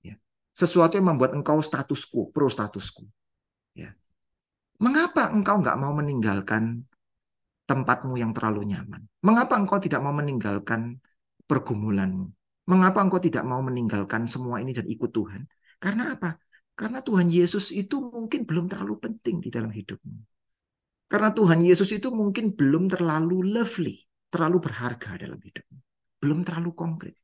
[0.00, 0.16] Ya.
[0.56, 3.04] Sesuatu yang membuat engkau status quo, pro status quo.
[3.76, 3.92] Ya.
[4.80, 6.84] Mengapa engkau nggak mau meninggalkan
[7.68, 9.04] tempatmu yang terlalu nyaman?
[9.24, 11.00] Mengapa engkau tidak mau meninggalkan
[11.44, 12.35] pergumulanmu?
[12.66, 15.46] Mengapa engkau tidak mau meninggalkan semua ini dan ikut Tuhan?
[15.78, 16.34] Karena apa?
[16.76, 20.18] Karena Tuhan Yesus itu mungkin belum terlalu penting di dalam hidupmu.
[21.06, 25.78] Karena Tuhan Yesus itu mungkin belum terlalu lovely, terlalu berharga dalam hidupmu.
[26.18, 27.16] Belum terlalu konkret.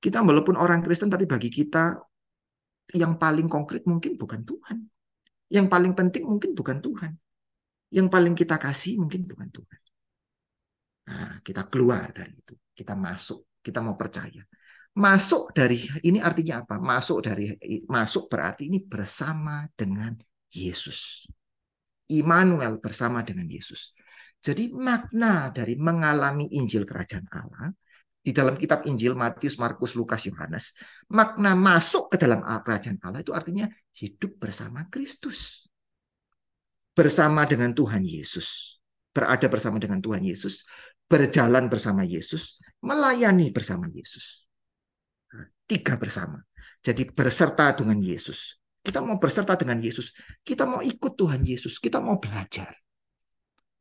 [0.00, 2.00] Kita walaupun orang Kristen, tapi bagi kita
[2.96, 4.78] yang paling konkret mungkin bukan Tuhan.
[5.50, 7.12] Yang paling penting mungkin bukan Tuhan.
[7.90, 9.80] Yang paling kita kasih mungkin bukan Tuhan.
[11.10, 12.54] Nah, kita keluar dari itu.
[12.74, 13.49] Kita masuk.
[13.60, 14.42] Kita mau percaya.
[14.90, 16.82] Masuk dari ini artinya apa?
[16.82, 17.54] Masuk dari
[17.86, 20.18] masuk berarti ini bersama dengan
[20.50, 21.30] Yesus.
[22.10, 23.94] Immanuel bersama dengan Yesus.
[24.40, 27.70] Jadi makna dari mengalami Injil Kerajaan Allah
[28.20, 30.76] di dalam kitab Injil Matius, Markus, Lukas, Yohanes,
[31.08, 35.64] makna masuk ke dalam kerajaan Allah itu artinya hidup bersama Kristus.
[36.92, 38.76] Bersama dengan Tuhan Yesus.
[39.10, 40.62] Berada bersama dengan Tuhan Yesus,
[41.10, 44.44] berjalan bersama Yesus, melayani bersama Yesus.
[45.68, 46.42] Tiga bersama.
[46.80, 48.58] Jadi berserta dengan Yesus.
[48.80, 50.16] Kita mau berserta dengan Yesus.
[50.40, 51.76] Kita mau ikut Tuhan Yesus.
[51.76, 52.72] Kita mau belajar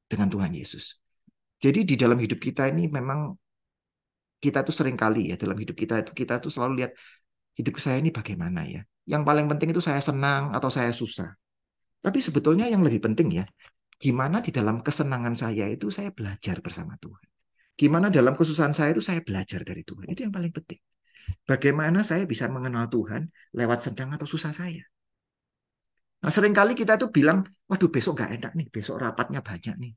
[0.06, 1.00] dengan Tuhan Yesus.
[1.60, 3.36] Jadi di dalam hidup kita ini memang
[4.40, 6.92] kita tuh sering kali ya dalam hidup kita itu kita tuh selalu lihat
[7.60, 8.82] hidup saya ini bagaimana ya.
[9.04, 11.36] Yang paling penting itu saya senang atau saya susah.
[12.00, 13.46] Tapi sebetulnya yang lebih penting ya,
[14.00, 17.29] gimana di dalam kesenangan saya itu saya belajar bersama Tuhan.
[17.80, 20.12] Gimana dalam kesusahan saya itu saya belajar dari Tuhan.
[20.12, 20.84] Itu yang paling penting.
[21.48, 24.84] Bagaimana saya bisa mengenal Tuhan lewat sedang atau susah saya.
[26.20, 29.94] Nah sering kali kita tuh bilang, waduh besok nggak enak nih, besok rapatnya banyak nih.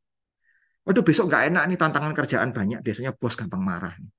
[0.87, 3.99] Waduh besok nggak enak nih, tantangan kerjaan banyak, biasanya bos gampang marah.
[3.99, 4.13] Nih.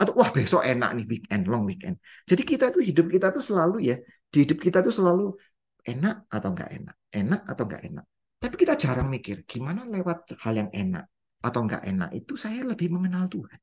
[0.00, 2.00] Atau wah besok enak nih, weekend, long weekend.
[2.24, 3.96] Jadi kita tuh hidup kita tuh selalu ya,
[4.32, 5.36] di hidup kita tuh selalu
[5.84, 8.04] enak atau nggak enak, enak atau nggak enak.
[8.40, 11.11] Tapi kita jarang mikir, gimana lewat hal yang enak
[11.42, 13.60] atau nggak enak itu saya lebih mengenal Tuhan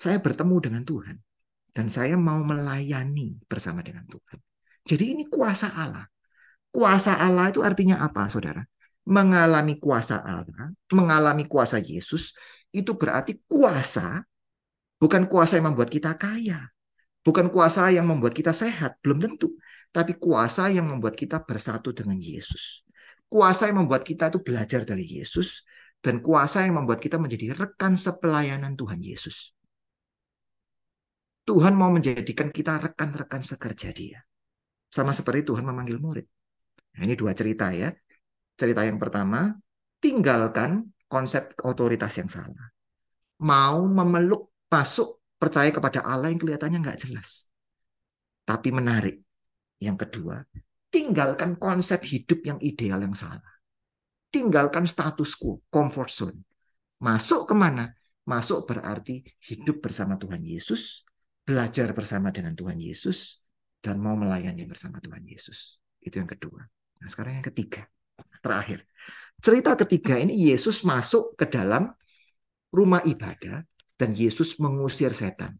[0.00, 1.16] saya bertemu dengan Tuhan
[1.76, 4.38] dan saya mau melayani bersama dengan Tuhan.
[4.88, 6.08] Jadi ini kuasa Allah.
[6.70, 8.62] Kuasa Allah itu artinya apa, saudara?
[9.04, 12.32] Mengalami kuasa Allah, mengalami kuasa Yesus,
[12.70, 14.22] itu berarti kuasa,
[15.02, 16.70] bukan kuasa yang membuat kita kaya,
[17.26, 19.58] bukan kuasa yang membuat kita sehat, belum tentu,
[19.90, 22.86] tapi kuasa yang membuat kita bersatu dengan Yesus.
[23.30, 25.62] Kuasa yang membuat kita itu belajar dari Yesus,
[26.02, 29.52] dan kuasa yang membuat kita menjadi rekan sepelayanan Tuhan Yesus.
[31.44, 34.18] Tuhan mau menjadikan kita rekan-rekan sekerja dia.
[34.90, 36.26] Sama seperti Tuhan memanggil murid.
[36.98, 37.94] Nah, ini dua cerita ya.
[38.58, 39.54] Cerita yang pertama,
[40.02, 42.70] tinggalkan konsep otoritas yang salah.
[43.40, 47.48] Mau memeluk, masuk, percaya kepada Allah yang kelihatannya nggak jelas.
[48.44, 49.16] Tapi menarik.
[49.80, 50.44] Yang kedua,
[50.90, 53.42] tinggalkan konsep hidup yang ideal yang salah.
[54.30, 56.38] Tinggalkan status quo, comfort zone.
[57.02, 57.90] Masuk ke mana?
[58.26, 61.02] Masuk berarti hidup bersama Tuhan Yesus,
[61.42, 63.42] belajar bersama dengan Tuhan Yesus
[63.82, 65.80] dan mau melayani bersama Tuhan Yesus.
[65.98, 66.62] Itu yang kedua.
[67.00, 67.88] Nah, sekarang yang ketiga.
[68.44, 68.84] Terakhir.
[69.40, 71.88] Cerita ketiga ini Yesus masuk ke dalam
[72.70, 73.64] rumah ibadah
[73.96, 75.56] dan Yesus mengusir setan.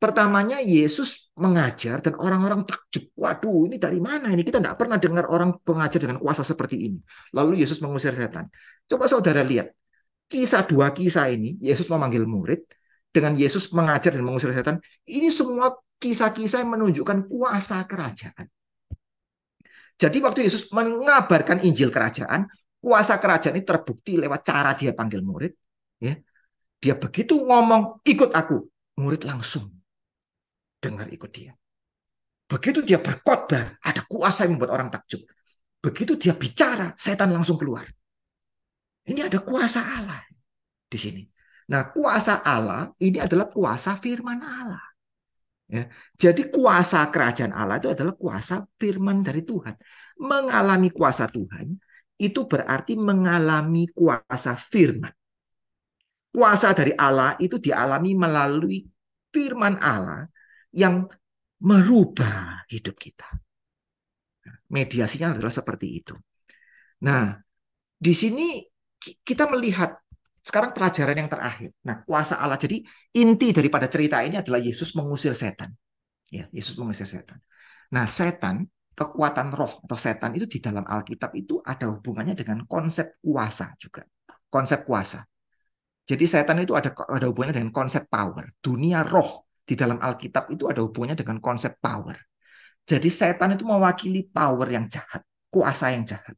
[0.00, 3.12] Pertamanya Yesus mengajar dan orang-orang takjub.
[3.20, 4.40] Waduh, ini dari mana ini?
[4.40, 6.98] Kita tidak pernah dengar orang pengajar dengan kuasa seperti ini.
[7.36, 8.48] Lalu Yesus mengusir setan.
[8.88, 9.76] Coba saudara lihat.
[10.24, 12.64] Kisah dua kisah ini, Yesus memanggil murid,
[13.12, 14.80] dengan Yesus mengajar dan mengusir setan.
[15.04, 18.48] Ini semua kisah-kisah yang menunjukkan kuasa kerajaan.
[20.00, 22.48] Jadi waktu Yesus mengabarkan Injil kerajaan,
[22.80, 25.52] kuasa kerajaan ini terbukti lewat cara dia panggil murid.
[26.00, 26.16] Ya.
[26.80, 28.64] Dia begitu ngomong, ikut aku.
[28.96, 29.79] Murid langsung
[30.80, 31.52] dengar ikut dia.
[32.50, 35.22] Begitu dia berkhotbah, ada kuasa yang membuat orang takjub.
[35.78, 37.86] Begitu dia bicara, setan langsung keluar.
[39.06, 40.20] Ini ada kuasa Allah
[40.90, 41.22] di sini.
[41.70, 44.82] Nah, kuasa Allah ini adalah kuasa firman Allah.
[45.70, 45.86] Ya.
[46.18, 49.78] Jadi kuasa kerajaan Allah itu adalah kuasa firman dari Tuhan.
[50.18, 51.78] Mengalami kuasa Tuhan
[52.18, 55.14] itu berarti mengalami kuasa firman.
[56.34, 58.82] Kuasa dari Allah itu dialami melalui
[59.30, 60.26] firman Allah
[60.74, 61.06] yang
[61.60, 63.26] merubah hidup kita.
[64.70, 66.14] Mediasinya adalah seperti itu.
[67.04, 67.34] Nah,
[68.00, 68.64] di sini
[69.00, 69.98] kita melihat
[70.40, 71.70] sekarang pelajaran yang terakhir.
[71.84, 72.56] Nah, kuasa Allah.
[72.56, 72.80] Jadi
[73.12, 75.74] inti daripada cerita ini adalah Yesus mengusir setan.
[76.30, 77.42] Ya, Yesus mengusir setan.
[77.92, 83.20] Nah, setan, kekuatan roh atau setan itu di dalam Alkitab itu ada hubungannya dengan konsep
[83.20, 84.06] kuasa juga.
[84.48, 85.26] Konsep kuasa.
[86.08, 88.50] Jadi setan itu ada ada hubungannya dengan konsep power.
[88.58, 92.18] Dunia roh di dalam Alkitab itu ada hubungannya dengan konsep power.
[92.82, 96.34] Jadi setan itu mewakili power yang jahat, kuasa yang jahat.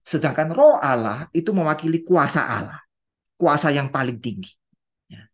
[0.00, 2.80] Sedangkan roh Allah itu mewakili kuasa Allah
[3.42, 4.54] kuasa yang paling tinggi.
[5.10, 5.26] Ya.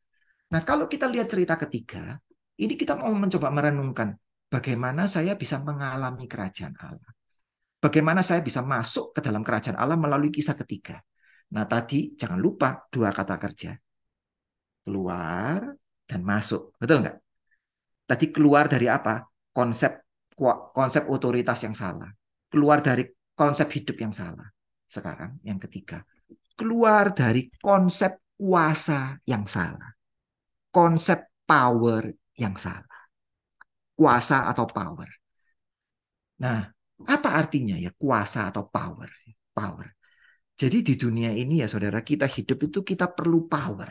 [0.49, 2.17] Nah, kalau kita lihat cerita ketiga,
[2.57, 4.17] ini kita mau mencoba merenungkan
[4.49, 7.13] bagaimana saya bisa mengalami kerajaan Allah.
[7.79, 11.05] Bagaimana saya bisa masuk ke dalam kerajaan Allah melalui kisah ketiga.
[11.53, 13.77] Nah, tadi jangan lupa dua kata kerja.
[14.89, 15.69] Keluar
[16.09, 16.73] dan masuk.
[16.81, 17.28] Betul nggak?
[18.09, 19.21] Tadi keluar dari apa?
[19.53, 20.09] Konsep
[20.73, 22.09] konsep otoritas yang salah.
[22.49, 23.05] Keluar dari
[23.37, 24.49] konsep hidup yang salah.
[24.89, 26.01] Sekarang yang ketiga,
[26.57, 29.93] keluar dari konsep kuasa yang salah.
[30.73, 32.89] Konsep power yang salah.
[33.93, 35.11] Kuasa atau power.
[36.41, 36.65] Nah,
[37.05, 39.11] apa artinya ya kuasa atau power?
[39.53, 39.87] Power.
[40.59, 43.91] Jadi di dunia ini ya saudara, kita hidup itu kita perlu power.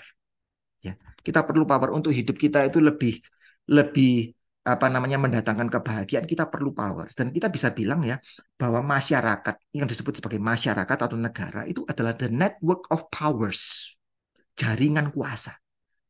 [0.81, 3.19] Ya, kita perlu power untuk hidup kita itu lebih
[3.67, 7.07] lebih apa namanya mendatangkan kebahagiaan kita perlu power.
[7.15, 8.19] Dan kita bisa bilang ya
[8.59, 13.95] bahwa masyarakat yang disebut sebagai masyarakat atau negara itu adalah the network of powers.
[14.59, 15.55] Jaringan kuasa.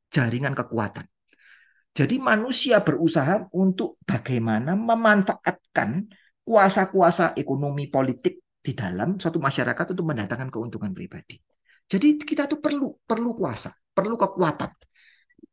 [0.09, 1.05] Jaringan kekuatan.
[1.93, 6.05] Jadi manusia berusaha untuk bagaimana memanfaatkan
[6.45, 11.41] kuasa-kuasa ekonomi politik di dalam suatu masyarakat untuk mendatangkan keuntungan pribadi.
[11.87, 14.71] Jadi kita tuh perlu perlu kuasa, perlu kekuatan.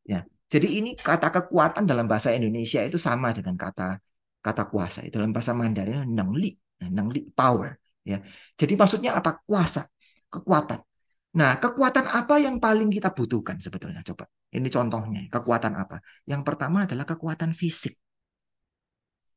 [0.04, 3.98] Ya, jadi ini kata kekuatan dalam bahasa Indonesia itu sama dengan kata
[4.38, 5.02] kata kuasa.
[5.10, 7.74] Dalam bahasa Mandarin nengli, nengli power.
[8.06, 8.22] Ya.
[8.54, 9.42] Jadi maksudnya apa?
[9.42, 9.82] Kuasa,
[10.30, 10.78] kekuatan.
[11.34, 14.06] Nah, kekuatan apa yang paling kita butuhkan sebetulnya?
[14.06, 14.30] Coba.
[14.54, 15.26] Ini contohnya.
[15.26, 15.98] Kekuatan apa?
[16.30, 17.98] Yang pertama adalah kekuatan fisik.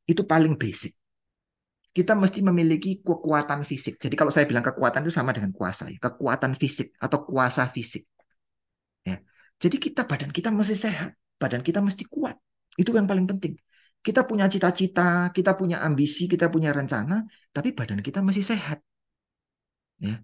[0.06, 0.94] Itu paling basic.
[1.90, 3.98] Kita mesti memiliki kekuatan fisik.
[3.98, 5.90] Jadi kalau saya bilang kekuatan itu sama dengan kuasa.
[5.90, 5.98] Ya.
[5.98, 8.06] Kekuatan fisik atau kuasa fisik.
[9.02, 9.18] Ya.
[9.58, 12.38] Jadi kita badan kita mesti sehat, badan kita mesti kuat.
[12.78, 13.58] Itu yang paling penting.
[14.06, 18.80] Kita punya cita-cita, kita punya ambisi, kita punya rencana, tapi badan kita masih sehat.
[19.98, 20.22] Ya.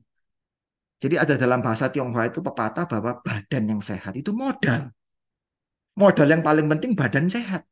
[1.01, 4.93] Jadi ada dalam bahasa Tionghoa itu pepatah bahwa badan yang sehat itu modal.
[5.99, 7.65] Modal yang paling penting badan sehat.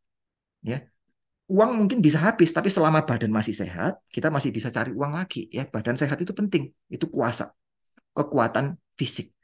[0.65, 0.83] Ya.
[1.47, 5.51] Uang mungkin bisa habis, tapi selama badan masih sehat, kita masih bisa cari uang lagi.
[5.51, 7.51] Ya, badan sehat itu penting, itu kuasa,
[8.15, 9.35] kekuatan fisik.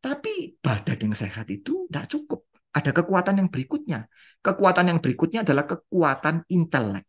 [0.00, 2.40] Tapi badan yang sehat itu tidak cukup.
[2.72, 4.08] Ada kekuatan yang berikutnya.
[4.40, 7.06] Kekuatan yang berikutnya adalah kekuatan intelek.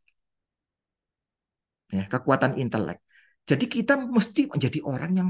[1.92, 3.00] Ya, kekuatan intelek.
[3.48, 5.30] Jadi kita mesti menjadi orang yang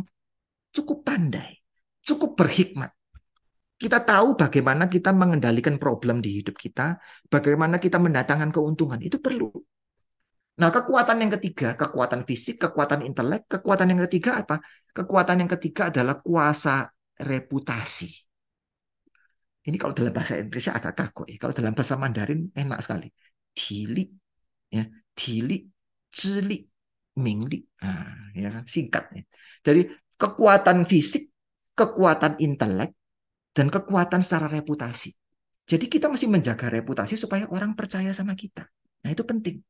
[0.73, 1.61] cukup pandai,
[2.05, 2.91] cukup berhikmat.
[3.81, 7.01] Kita tahu bagaimana kita mengendalikan problem di hidup kita,
[7.33, 9.01] bagaimana kita mendatangkan keuntungan.
[9.01, 9.49] Itu perlu.
[10.61, 14.61] Nah, kekuatan yang ketiga, kekuatan fisik, kekuatan intelek, kekuatan yang ketiga apa?
[14.93, 16.85] Kekuatan yang ketiga adalah kuasa
[17.23, 18.09] reputasi.
[19.61, 21.37] Ini kalau dalam bahasa Inggrisnya agak kaku ya.
[21.37, 23.07] Kalau dalam bahasa Mandarin enak sekali.
[23.51, 24.09] Dili,
[24.73, 25.67] ya, dili,
[26.09, 26.57] cili,
[27.19, 28.63] mingli, nah, ya kan?
[28.65, 29.03] singkat.
[29.11, 29.23] Ya.
[29.61, 29.81] Jadi
[30.17, 31.29] kekuatan fisik,
[31.75, 32.95] kekuatan intelek,
[33.51, 35.11] dan kekuatan secara reputasi.
[35.67, 38.65] Jadi kita mesti menjaga reputasi supaya orang percaya sama kita.
[39.03, 39.61] Nah, itu penting.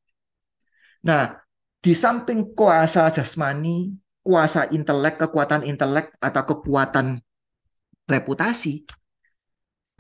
[1.06, 1.36] Nah,
[1.82, 3.90] di samping kuasa jasmani,
[4.22, 7.18] kuasa intelek, kekuatan intelek atau kekuatan
[8.08, 8.86] reputasi,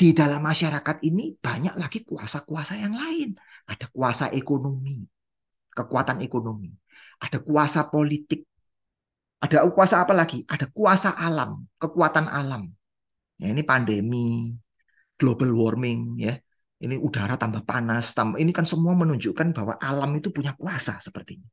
[0.01, 3.37] di dalam masyarakat ini banyak lagi kuasa-kuasa yang lain.
[3.69, 5.05] Ada kuasa ekonomi,
[5.69, 6.73] kekuatan ekonomi.
[7.21, 8.49] Ada kuasa politik.
[9.41, 10.41] Ada kuasa apa lagi?
[10.49, 12.65] Ada kuasa alam, kekuatan alam.
[13.37, 14.57] Ya, ini pandemi,
[15.21, 16.33] global warming, ya.
[16.81, 21.37] Ini udara tambah panas, tambah, ini kan semua menunjukkan bahwa alam itu punya kuasa seperti
[21.37, 21.49] ini.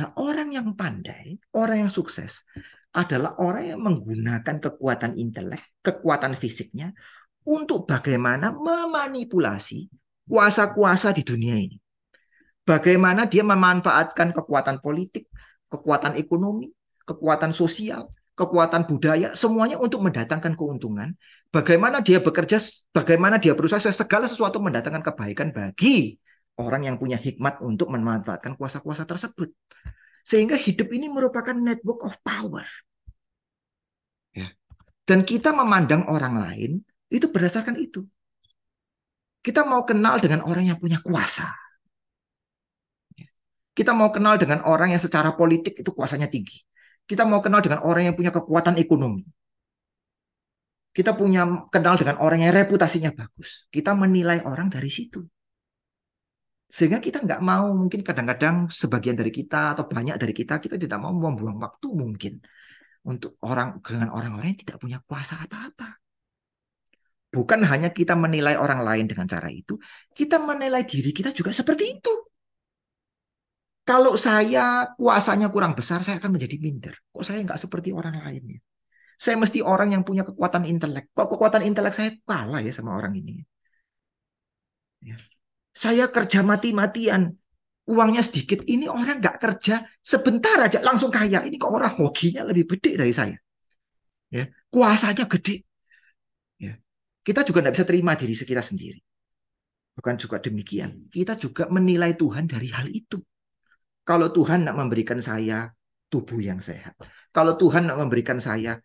[0.00, 2.48] Nah, orang yang pandai, orang yang sukses
[2.96, 6.96] adalah orang yang menggunakan kekuatan intelek, kekuatan fisiknya
[7.44, 9.92] untuk bagaimana memanipulasi
[10.24, 11.76] kuasa-kuasa di dunia ini.
[12.66, 15.30] Bagaimana dia memanfaatkan kekuatan politik,
[15.70, 16.74] kekuatan ekonomi,
[17.06, 21.14] kekuatan sosial, kekuatan budaya, semuanya untuk mendatangkan keuntungan.
[21.54, 22.58] Bagaimana dia bekerja,
[22.90, 26.18] bagaimana dia berusaha segala sesuatu mendatangkan kebaikan bagi
[26.58, 29.54] orang yang punya hikmat untuk memanfaatkan kuasa-kuasa tersebut.
[30.26, 32.66] Sehingga hidup ini merupakan network of power.
[35.06, 36.70] Dan kita memandang orang lain
[37.06, 38.02] itu berdasarkan itu.
[39.38, 41.54] Kita mau kenal dengan orang yang punya kuasa.
[43.70, 46.58] Kita mau kenal dengan orang yang secara politik itu kuasanya tinggi.
[47.06, 49.22] Kita mau kenal dengan orang yang punya kekuatan ekonomi.
[50.90, 53.70] Kita punya kenal dengan orang yang reputasinya bagus.
[53.70, 55.22] Kita menilai orang dari situ.
[56.66, 60.98] Sehingga kita nggak mau mungkin kadang-kadang sebagian dari kita atau banyak dari kita kita tidak
[60.98, 62.42] mau membuang waktu mungkin
[63.06, 66.02] untuk orang dengan orang-orang yang tidak punya kuasa apa-apa.
[67.30, 69.78] Bukan hanya kita menilai orang lain dengan cara itu,
[70.18, 72.12] kita menilai diri kita juga seperti itu.
[73.86, 76.94] Kalau saya kuasanya kurang besar, saya akan menjadi minder.
[77.14, 78.58] Kok saya nggak seperti orang lainnya?
[79.14, 81.14] Saya mesti orang yang punya kekuatan intelek.
[81.14, 83.46] Kok kekuatan intelek saya kalah ya sama orang ini?
[85.00, 85.16] Ya.
[85.70, 87.22] Saya kerja mati-matian.
[87.86, 88.66] Uangnya sedikit.
[88.66, 91.46] Ini orang nggak kerja sebentar aja langsung kaya.
[91.46, 93.38] Ini kok orang hokinya lebih gede dari saya.
[94.26, 95.62] Ya, kuasanya gede.
[96.58, 96.74] Ya.
[97.22, 98.98] Kita juga nggak bisa terima diri kita sendiri.
[99.94, 101.06] Bukan juga demikian.
[101.08, 103.22] Kita juga menilai Tuhan dari hal itu.
[104.02, 105.70] Kalau Tuhan nak memberikan saya
[106.10, 106.94] tubuh yang sehat.
[107.30, 108.78] Kalau Tuhan nak memberikan saya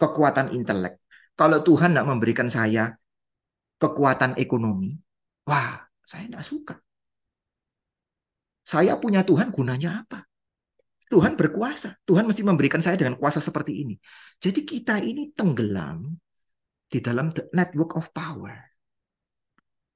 [0.00, 1.00] kekuatan intelek.
[1.38, 2.96] Kalau Tuhan nak memberikan saya
[3.78, 4.98] kekuatan ekonomi.
[5.46, 6.74] Wah, saya tidak suka.
[8.68, 10.28] Saya punya Tuhan gunanya apa?
[11.08, 11.96] Tuhan berkuasa.
[12.04, 13.96] Tuhan mesti memberikan saya dengan kuasa seperti ini.
[14.36, 16.12] Jadi kita ini tenggelam
[16.84, 18.52] di dalam the network of power.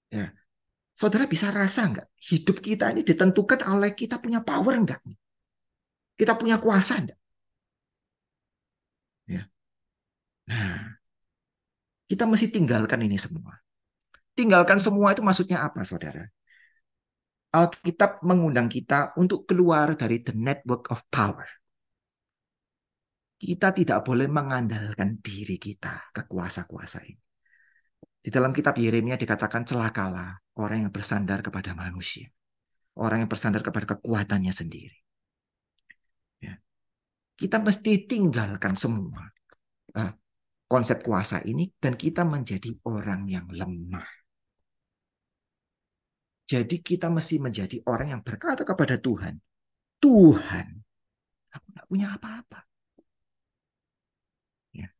[0.08, 0.32] Ya.
[0.96, 2.08] Saudara bisa rasa nggak?
[2.32, 5.00] Hidup kita ini ditentukan oleh kita punya power nggak?
[6.16, 7.18] Kita punya kuasa nggak?
[9.28, 9.42] Ya.
[10.48, 10.96] Nah,
[12.08, 13.52] kita mesti tinggalkan ini semua.
[14.32, 16.24] Tinggalkan semua itu maksudnya apa, saudara?
[17.52, 21.44] Alkitab mengundang kita untuk keluar dari the network of power.
[23.36, 27.20] Kita tidak boleh mengandalkan diri kita ke kuasa-kuasa ini.
[28.22, 32.30] Di dalam kitab Yeremia dikatakan celakalah orang yang bersandar kepada manusia.
[32.96, 34.98] Orang yang bersandar kepada kekuatannya sendiri.
[36.38, 36.54] Ya.
[37.34, 39.26] Kita mesti tinggalkan semua
[39.98, 40.12] uh,
[40.70, 44.21] konsep kuasa ini dan kita menjadi orang yang lemah.
[46.52, 49.40] Jadi kita mesti menjadi orang yang berkata kepada Tuhan,
[50.04, 50.66] Tuhan,
[51.48, 52.60] aku nggak punya apa-apa.
[54.76, 54.92] Ya.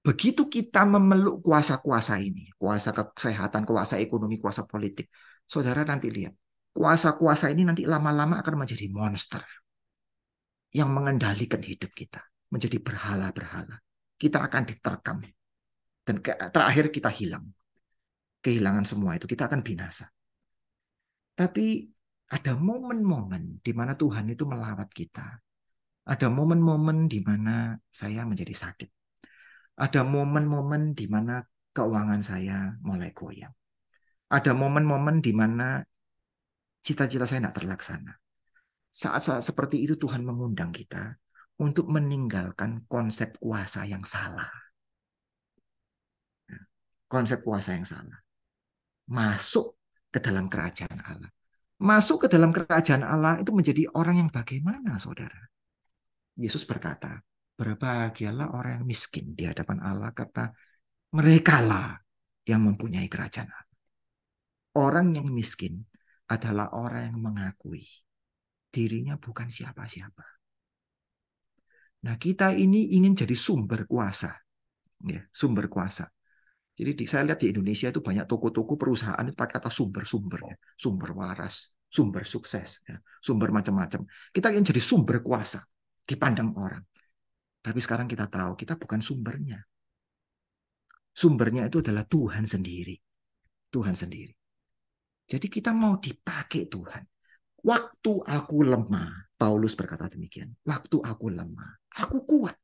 [0.00, 5.12] Begitu kita memeluk kuasa-kuasa ini, kuasa kesehatan, kuasa ekonomi, kuasa politik,
[5.44, 6.32] saudara nanti lihat,
[6.72, 9.44] kuasa-kuasa ini nanti lama-lama akan menjadi monster
[10.72, 13.76] yang mengendalikan hidup kita, menjadi berhala-berhala.
[14.16, 15.20] Kita akan diterkam
[16.08, 16.16] dan
[16.48, 17.44] terakhir kita hilang.
[18.40, 20.08] Kehilangan semua itu, kita akan binasa.
[21.40, 21.88] Tapi
[22.28, 25.40] ada momen-momen di mana Tuhan itu melawat kita.
[26.04, 28.90] Ada momen-momen di mana saya menjadi sakit.
[29.80, 31.40] Ada momen-momen di mana
[31.72, 33.56] keuangan saya mulai goyang.
[34.28, 35.80] Ada momen-momen di mana
[36.84, 38.12] cita-cita saya tidak terlaksana.
[38.92, 41.16] Saat-saat seperti itu Tuhan mengundang kita
[41.56, 44.52] untuk meninggalkan konsep kuasa yang salah.
[47.08, 48.20] Konsep kuasa yang salah.
[49.08, 49.79] Masuk
[50.10, 51.30] ke dalam kerajaan Allah.
[51.80, 55.48] Masuk ke dalam kerajaan Allah itu menjadi orang yang bagaimana, saudara?
[56.36, 57.24] Yesus berkata,
[57.56, 60.52] berbahagialah orang yang miskin di hadapan Allah karena
[61.16, 61.96] merekalah
[62.44, 63.78] yang mempunyai kerajaan Allah.
[64.76, 65.82] Orang yang miskin
[66.30, 67.84] adalah orang yang mengakui
[68.70, 70.26] dirinya bukan siapa-siapa.
[72.00, 74.32] Nah, kita ini ingin jadi sumber kuasa.
[75.04, 76.08] Ya, sumber kuasa.
[76.80, 80.56] Jadi di, saya lihat di Indonesia itu banyak toko-toko perusahaan itu pakai kata sumber-sumber ya,
[80.80, 84.08] sumber waras, sumber sukses, ya, sumber macam-macam.
[84.32, 85.60] Kita ingin jadi sumber kuasa
[86.08, 86.80] dipandang orang.
[87.60, 89.60] Tapi sekarang kita tahu kita bukan sumbernya.
[91.12, 92.96] Sumbernya itu adalah Tuhan sendiri.
[93.68, 94.32] Tuhan sendiri.
[95.28, 97.04] Jadi kita mau dipakai Tuhan.
[97.60, 100.56] Waktu aku lemah, Paulus berkata demikian.
[100.64, 102.56] Waktu aku lemah, aku kuat.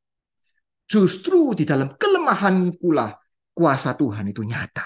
[0.88, 3.12] Justru di dalam kelemahan pula
[3.56, 4.84] kuasa Tuhan itu nyata.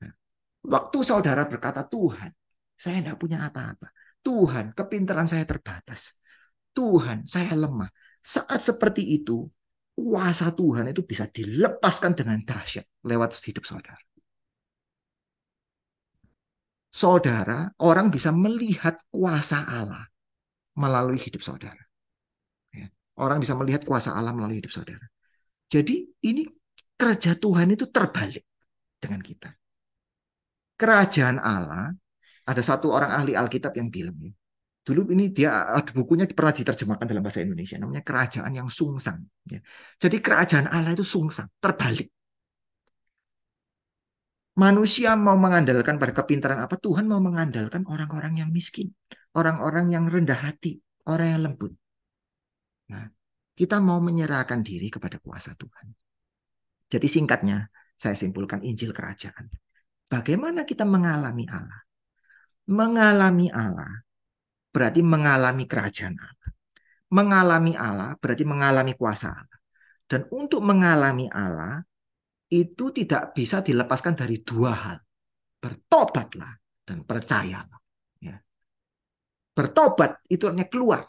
[0.00, 0.12] Nah,
[0.64, 2.32] waktu saudara berkata, Tuhan,
[2.72, 3.92] saya tidak punya apa-apa.
[4.24, 6.16] Tuhan, kepintaran saya terbatas.
[6.72, 7.92] Tuhan, saya lemah.
[8.24, 9.44] Saat seperti itu,
[9.92, 14.00] kuasa Tuhan itu bisa dilepaskan dengan dahsyat lewat hidup saudara.
[16.90, 20.08] Saudara, orang bisa melihat kuasa Allah
[20.74, 21.80] melalui hidup saudara.
[22.72, 22.88] Ya,
[23.20, 25.06] orang bisa melihat kuasa Allah melalui hidup saudara.
[25.70, 26.42] Jadi ini
[27.00, 28.44] kerja Tuhan itu terbalik
[29.00, 29.48] dengan kita.
[30.76, 31.96] Kerajaan Allah,
[32.44, 34.32] ada satu orang ahli Alkitab yang bilang, ya,
[34.84, 39.24] dulu ini dia bukunya pernah diterjemahkan dalam bahasa Indonesia, namanya kerajaan yang sungsang.
[39.48, 39.60] Ya.
[39.96, 42.08] Jadi kerajaan Allah itu sungsang, terbalik.
[44.60, 46.76] Manusia mau mengandalkan pada kepintaran apa?
[46.76, 48.92] Tuhan mau mengandalkan orang-orang yang miskin,
[49.32, 51.72] orang-orang yang rendah hati, orang yang lembut.
[52.92, 53.08] Nah,
[53.56, 55.99] kita mau menyerahkan diri kepada kuasa Tuhan.
[56.90, 59.46] Jadi singkatnya, saya simpulkan Injil Kerajaan.
[60.10, 61.86] Bagaimana kita mengalami Allah?
[62.66, 64.02] Mengalami Allah
[64.74, 66.50] berarti mengalami kerajaan Allah.
[67.14, 69.58] Mengalami Allah berarti mengalami kuasa Allah.
[70.10, 71.78] Dan untuk mengalami Allah
[72.50, 74.98] itu tidak bisa dilepaskan dari dua hal.
[75.62, 77.78] Bertobatlah dan percayalah.
[78.18, 78.42] Ya.
[79.54, 81.06] Bertobat itu artinya keluar.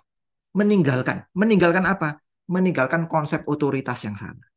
[0.54, 1.26] Meninggalkan.
[1.34, 2.22] Meninggalkan apa?
[2.46, 4.51] Meninggalkan konsep otoritas yang salah.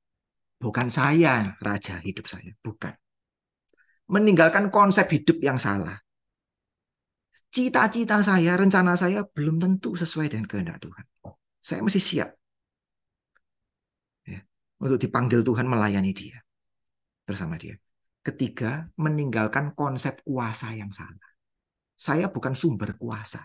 [0.64, 2.96] Bukan saya raja hidup saya, bukan.
[4.08, 6.00] Meninggalkan konsep hidup yang salah.
[7.52, 11.04] Cita-cita saya, rencana saya belum tentu sesuai dengan kehendak Tuhan.
[11.60, 12.32] Saya masih siap
[14.24, 14.40] ya,
[14.80, 16.40] untuk dipanggil Tuhan melayani Dia
[17.28, 17.76] bersama Dia.
[18.24, 21.28] Ketiga, meninggalkan konsep kuasa yang salah.
[21.92, 23.44] Saya bukan sumber kuasa.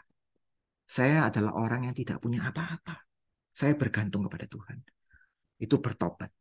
[0.88, 2.96] Saya adalah orang yang tidak punya apa-apa.
[3.52, 4.80] Saya bergantung kepada Tuhan.
[5.60, 6.32] Itu bertobat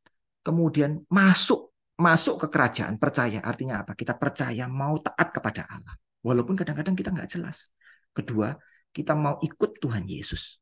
[0.49, 2.97] kemudian masuk masuk ke kerajaan.
[2.97, 3.93] Percaya artinya apa?
[3.93, 5.93] Kita percaya mau taat kepada Allah.
[6.25, 7.69] Walaupun kadang-kadang kita nggak jelas.
[8.17, 8.57] Kedua
[8.89, 10.57] kita mau ikut Tuhan Yesus.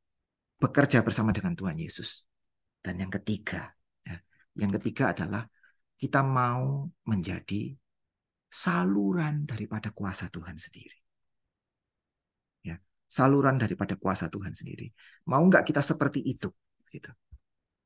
[0.58, 2.26] Bekerja bersama dengan Tuhan Yesus.
[2.80, 3.70] Dan yang ketiga
[4.02, 4.18] ya,
[4.58, 5.46] yang ketiga adalah
[5.94, 7.76] kita mau menjadi
[8.50, 10.98] saluran daripada kuasa Tuhan sendiri.
[12.64, 14.88] Ya saluran daripada kuasa Tuhan sendiri.
[15.28, 16.48] Mau nggak kita seperti itu?
[16.88, 17.12] Gitu.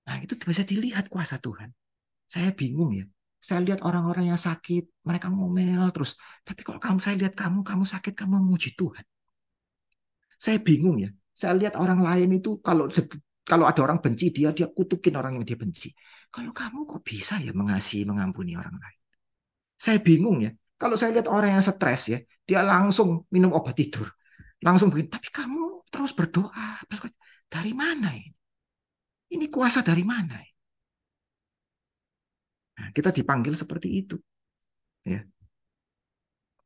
[0.07, 1.75] Nah itu bisa dilihat kuasa Tuhan
[2.31, 3.05] saya bingung ya.
[3.41, 6.15] Saya lihat orang-orang yang sakit, mereka ngomel terus.
[6.47, 9.05] Tapi kalau kamu saya lihat kamu, kamu sakit, kamu memuji Tuhan.
[10.39, 11.11] Saya bingung ya.
[11.35, 12.87] Saya lihat orang lain itu kalau
[13.43, 15.91] kalau ada orang benci dia, dia kutukin orang yang dia benci.
[16.31, 19.01] Kalau kamu kok bisa ya mengasihi, mengampuni orang lain?
[19.81, 20.53] Saya bingung ya.
[20.77, 24.07] Kalau saya lihat orang yang stres ya, dia langsung minum obat tidur.
[24.61, 26.79] Langsung begini, tapi kamu terus berdoa.
[27.51, 28.31] Dari mana ini?
[29.33, 30.39] Ini kuasa dari mana?
[30.39, 30.60] Ini?
[32.91, 34.17] Kita dipanggil seperti itu.
[35.07, 35.25] Ya.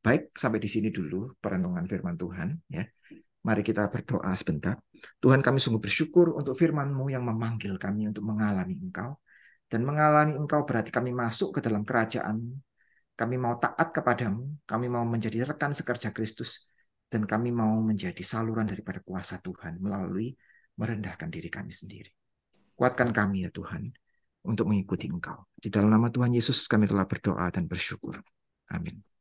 [0.05, 2.49] Baik, sampai di sini dulu perenungan firman Tuhan.
[2.69, 2.85] Ya.
[3.45, 4.81] Mari kita berdoa sebentar.
[5.21, 9.21] Tuhan kami sungguh bersyukur untuk firman-Mu yang memanggil kami untuk mengalami Engkau.
[9.69, 12.41] Dan mengalami Engkau berarti kami masuk ke dalam kerajaan.
[13.15, 14.65] Kami mau taat kepadamu.
[14.65, 16.69] Kami mau menjadi rekan sekerja Kristus.
[17.09, 20.33] Dan kami mau menjadi saluran daripada kuasa Tuhan melalui
[20.81, 22.11] merendahkan diri kami sendiri.
[22.75, 23.93] Kuatkan kami ya Tuhan
[24.45, 25.49] untuk mengikuti Engkau.
[25.57, 28.21] Di dalam nama Tuhan Yesus kami telah berdoa dan bersyukur.
[28.71, 29.14] Amin.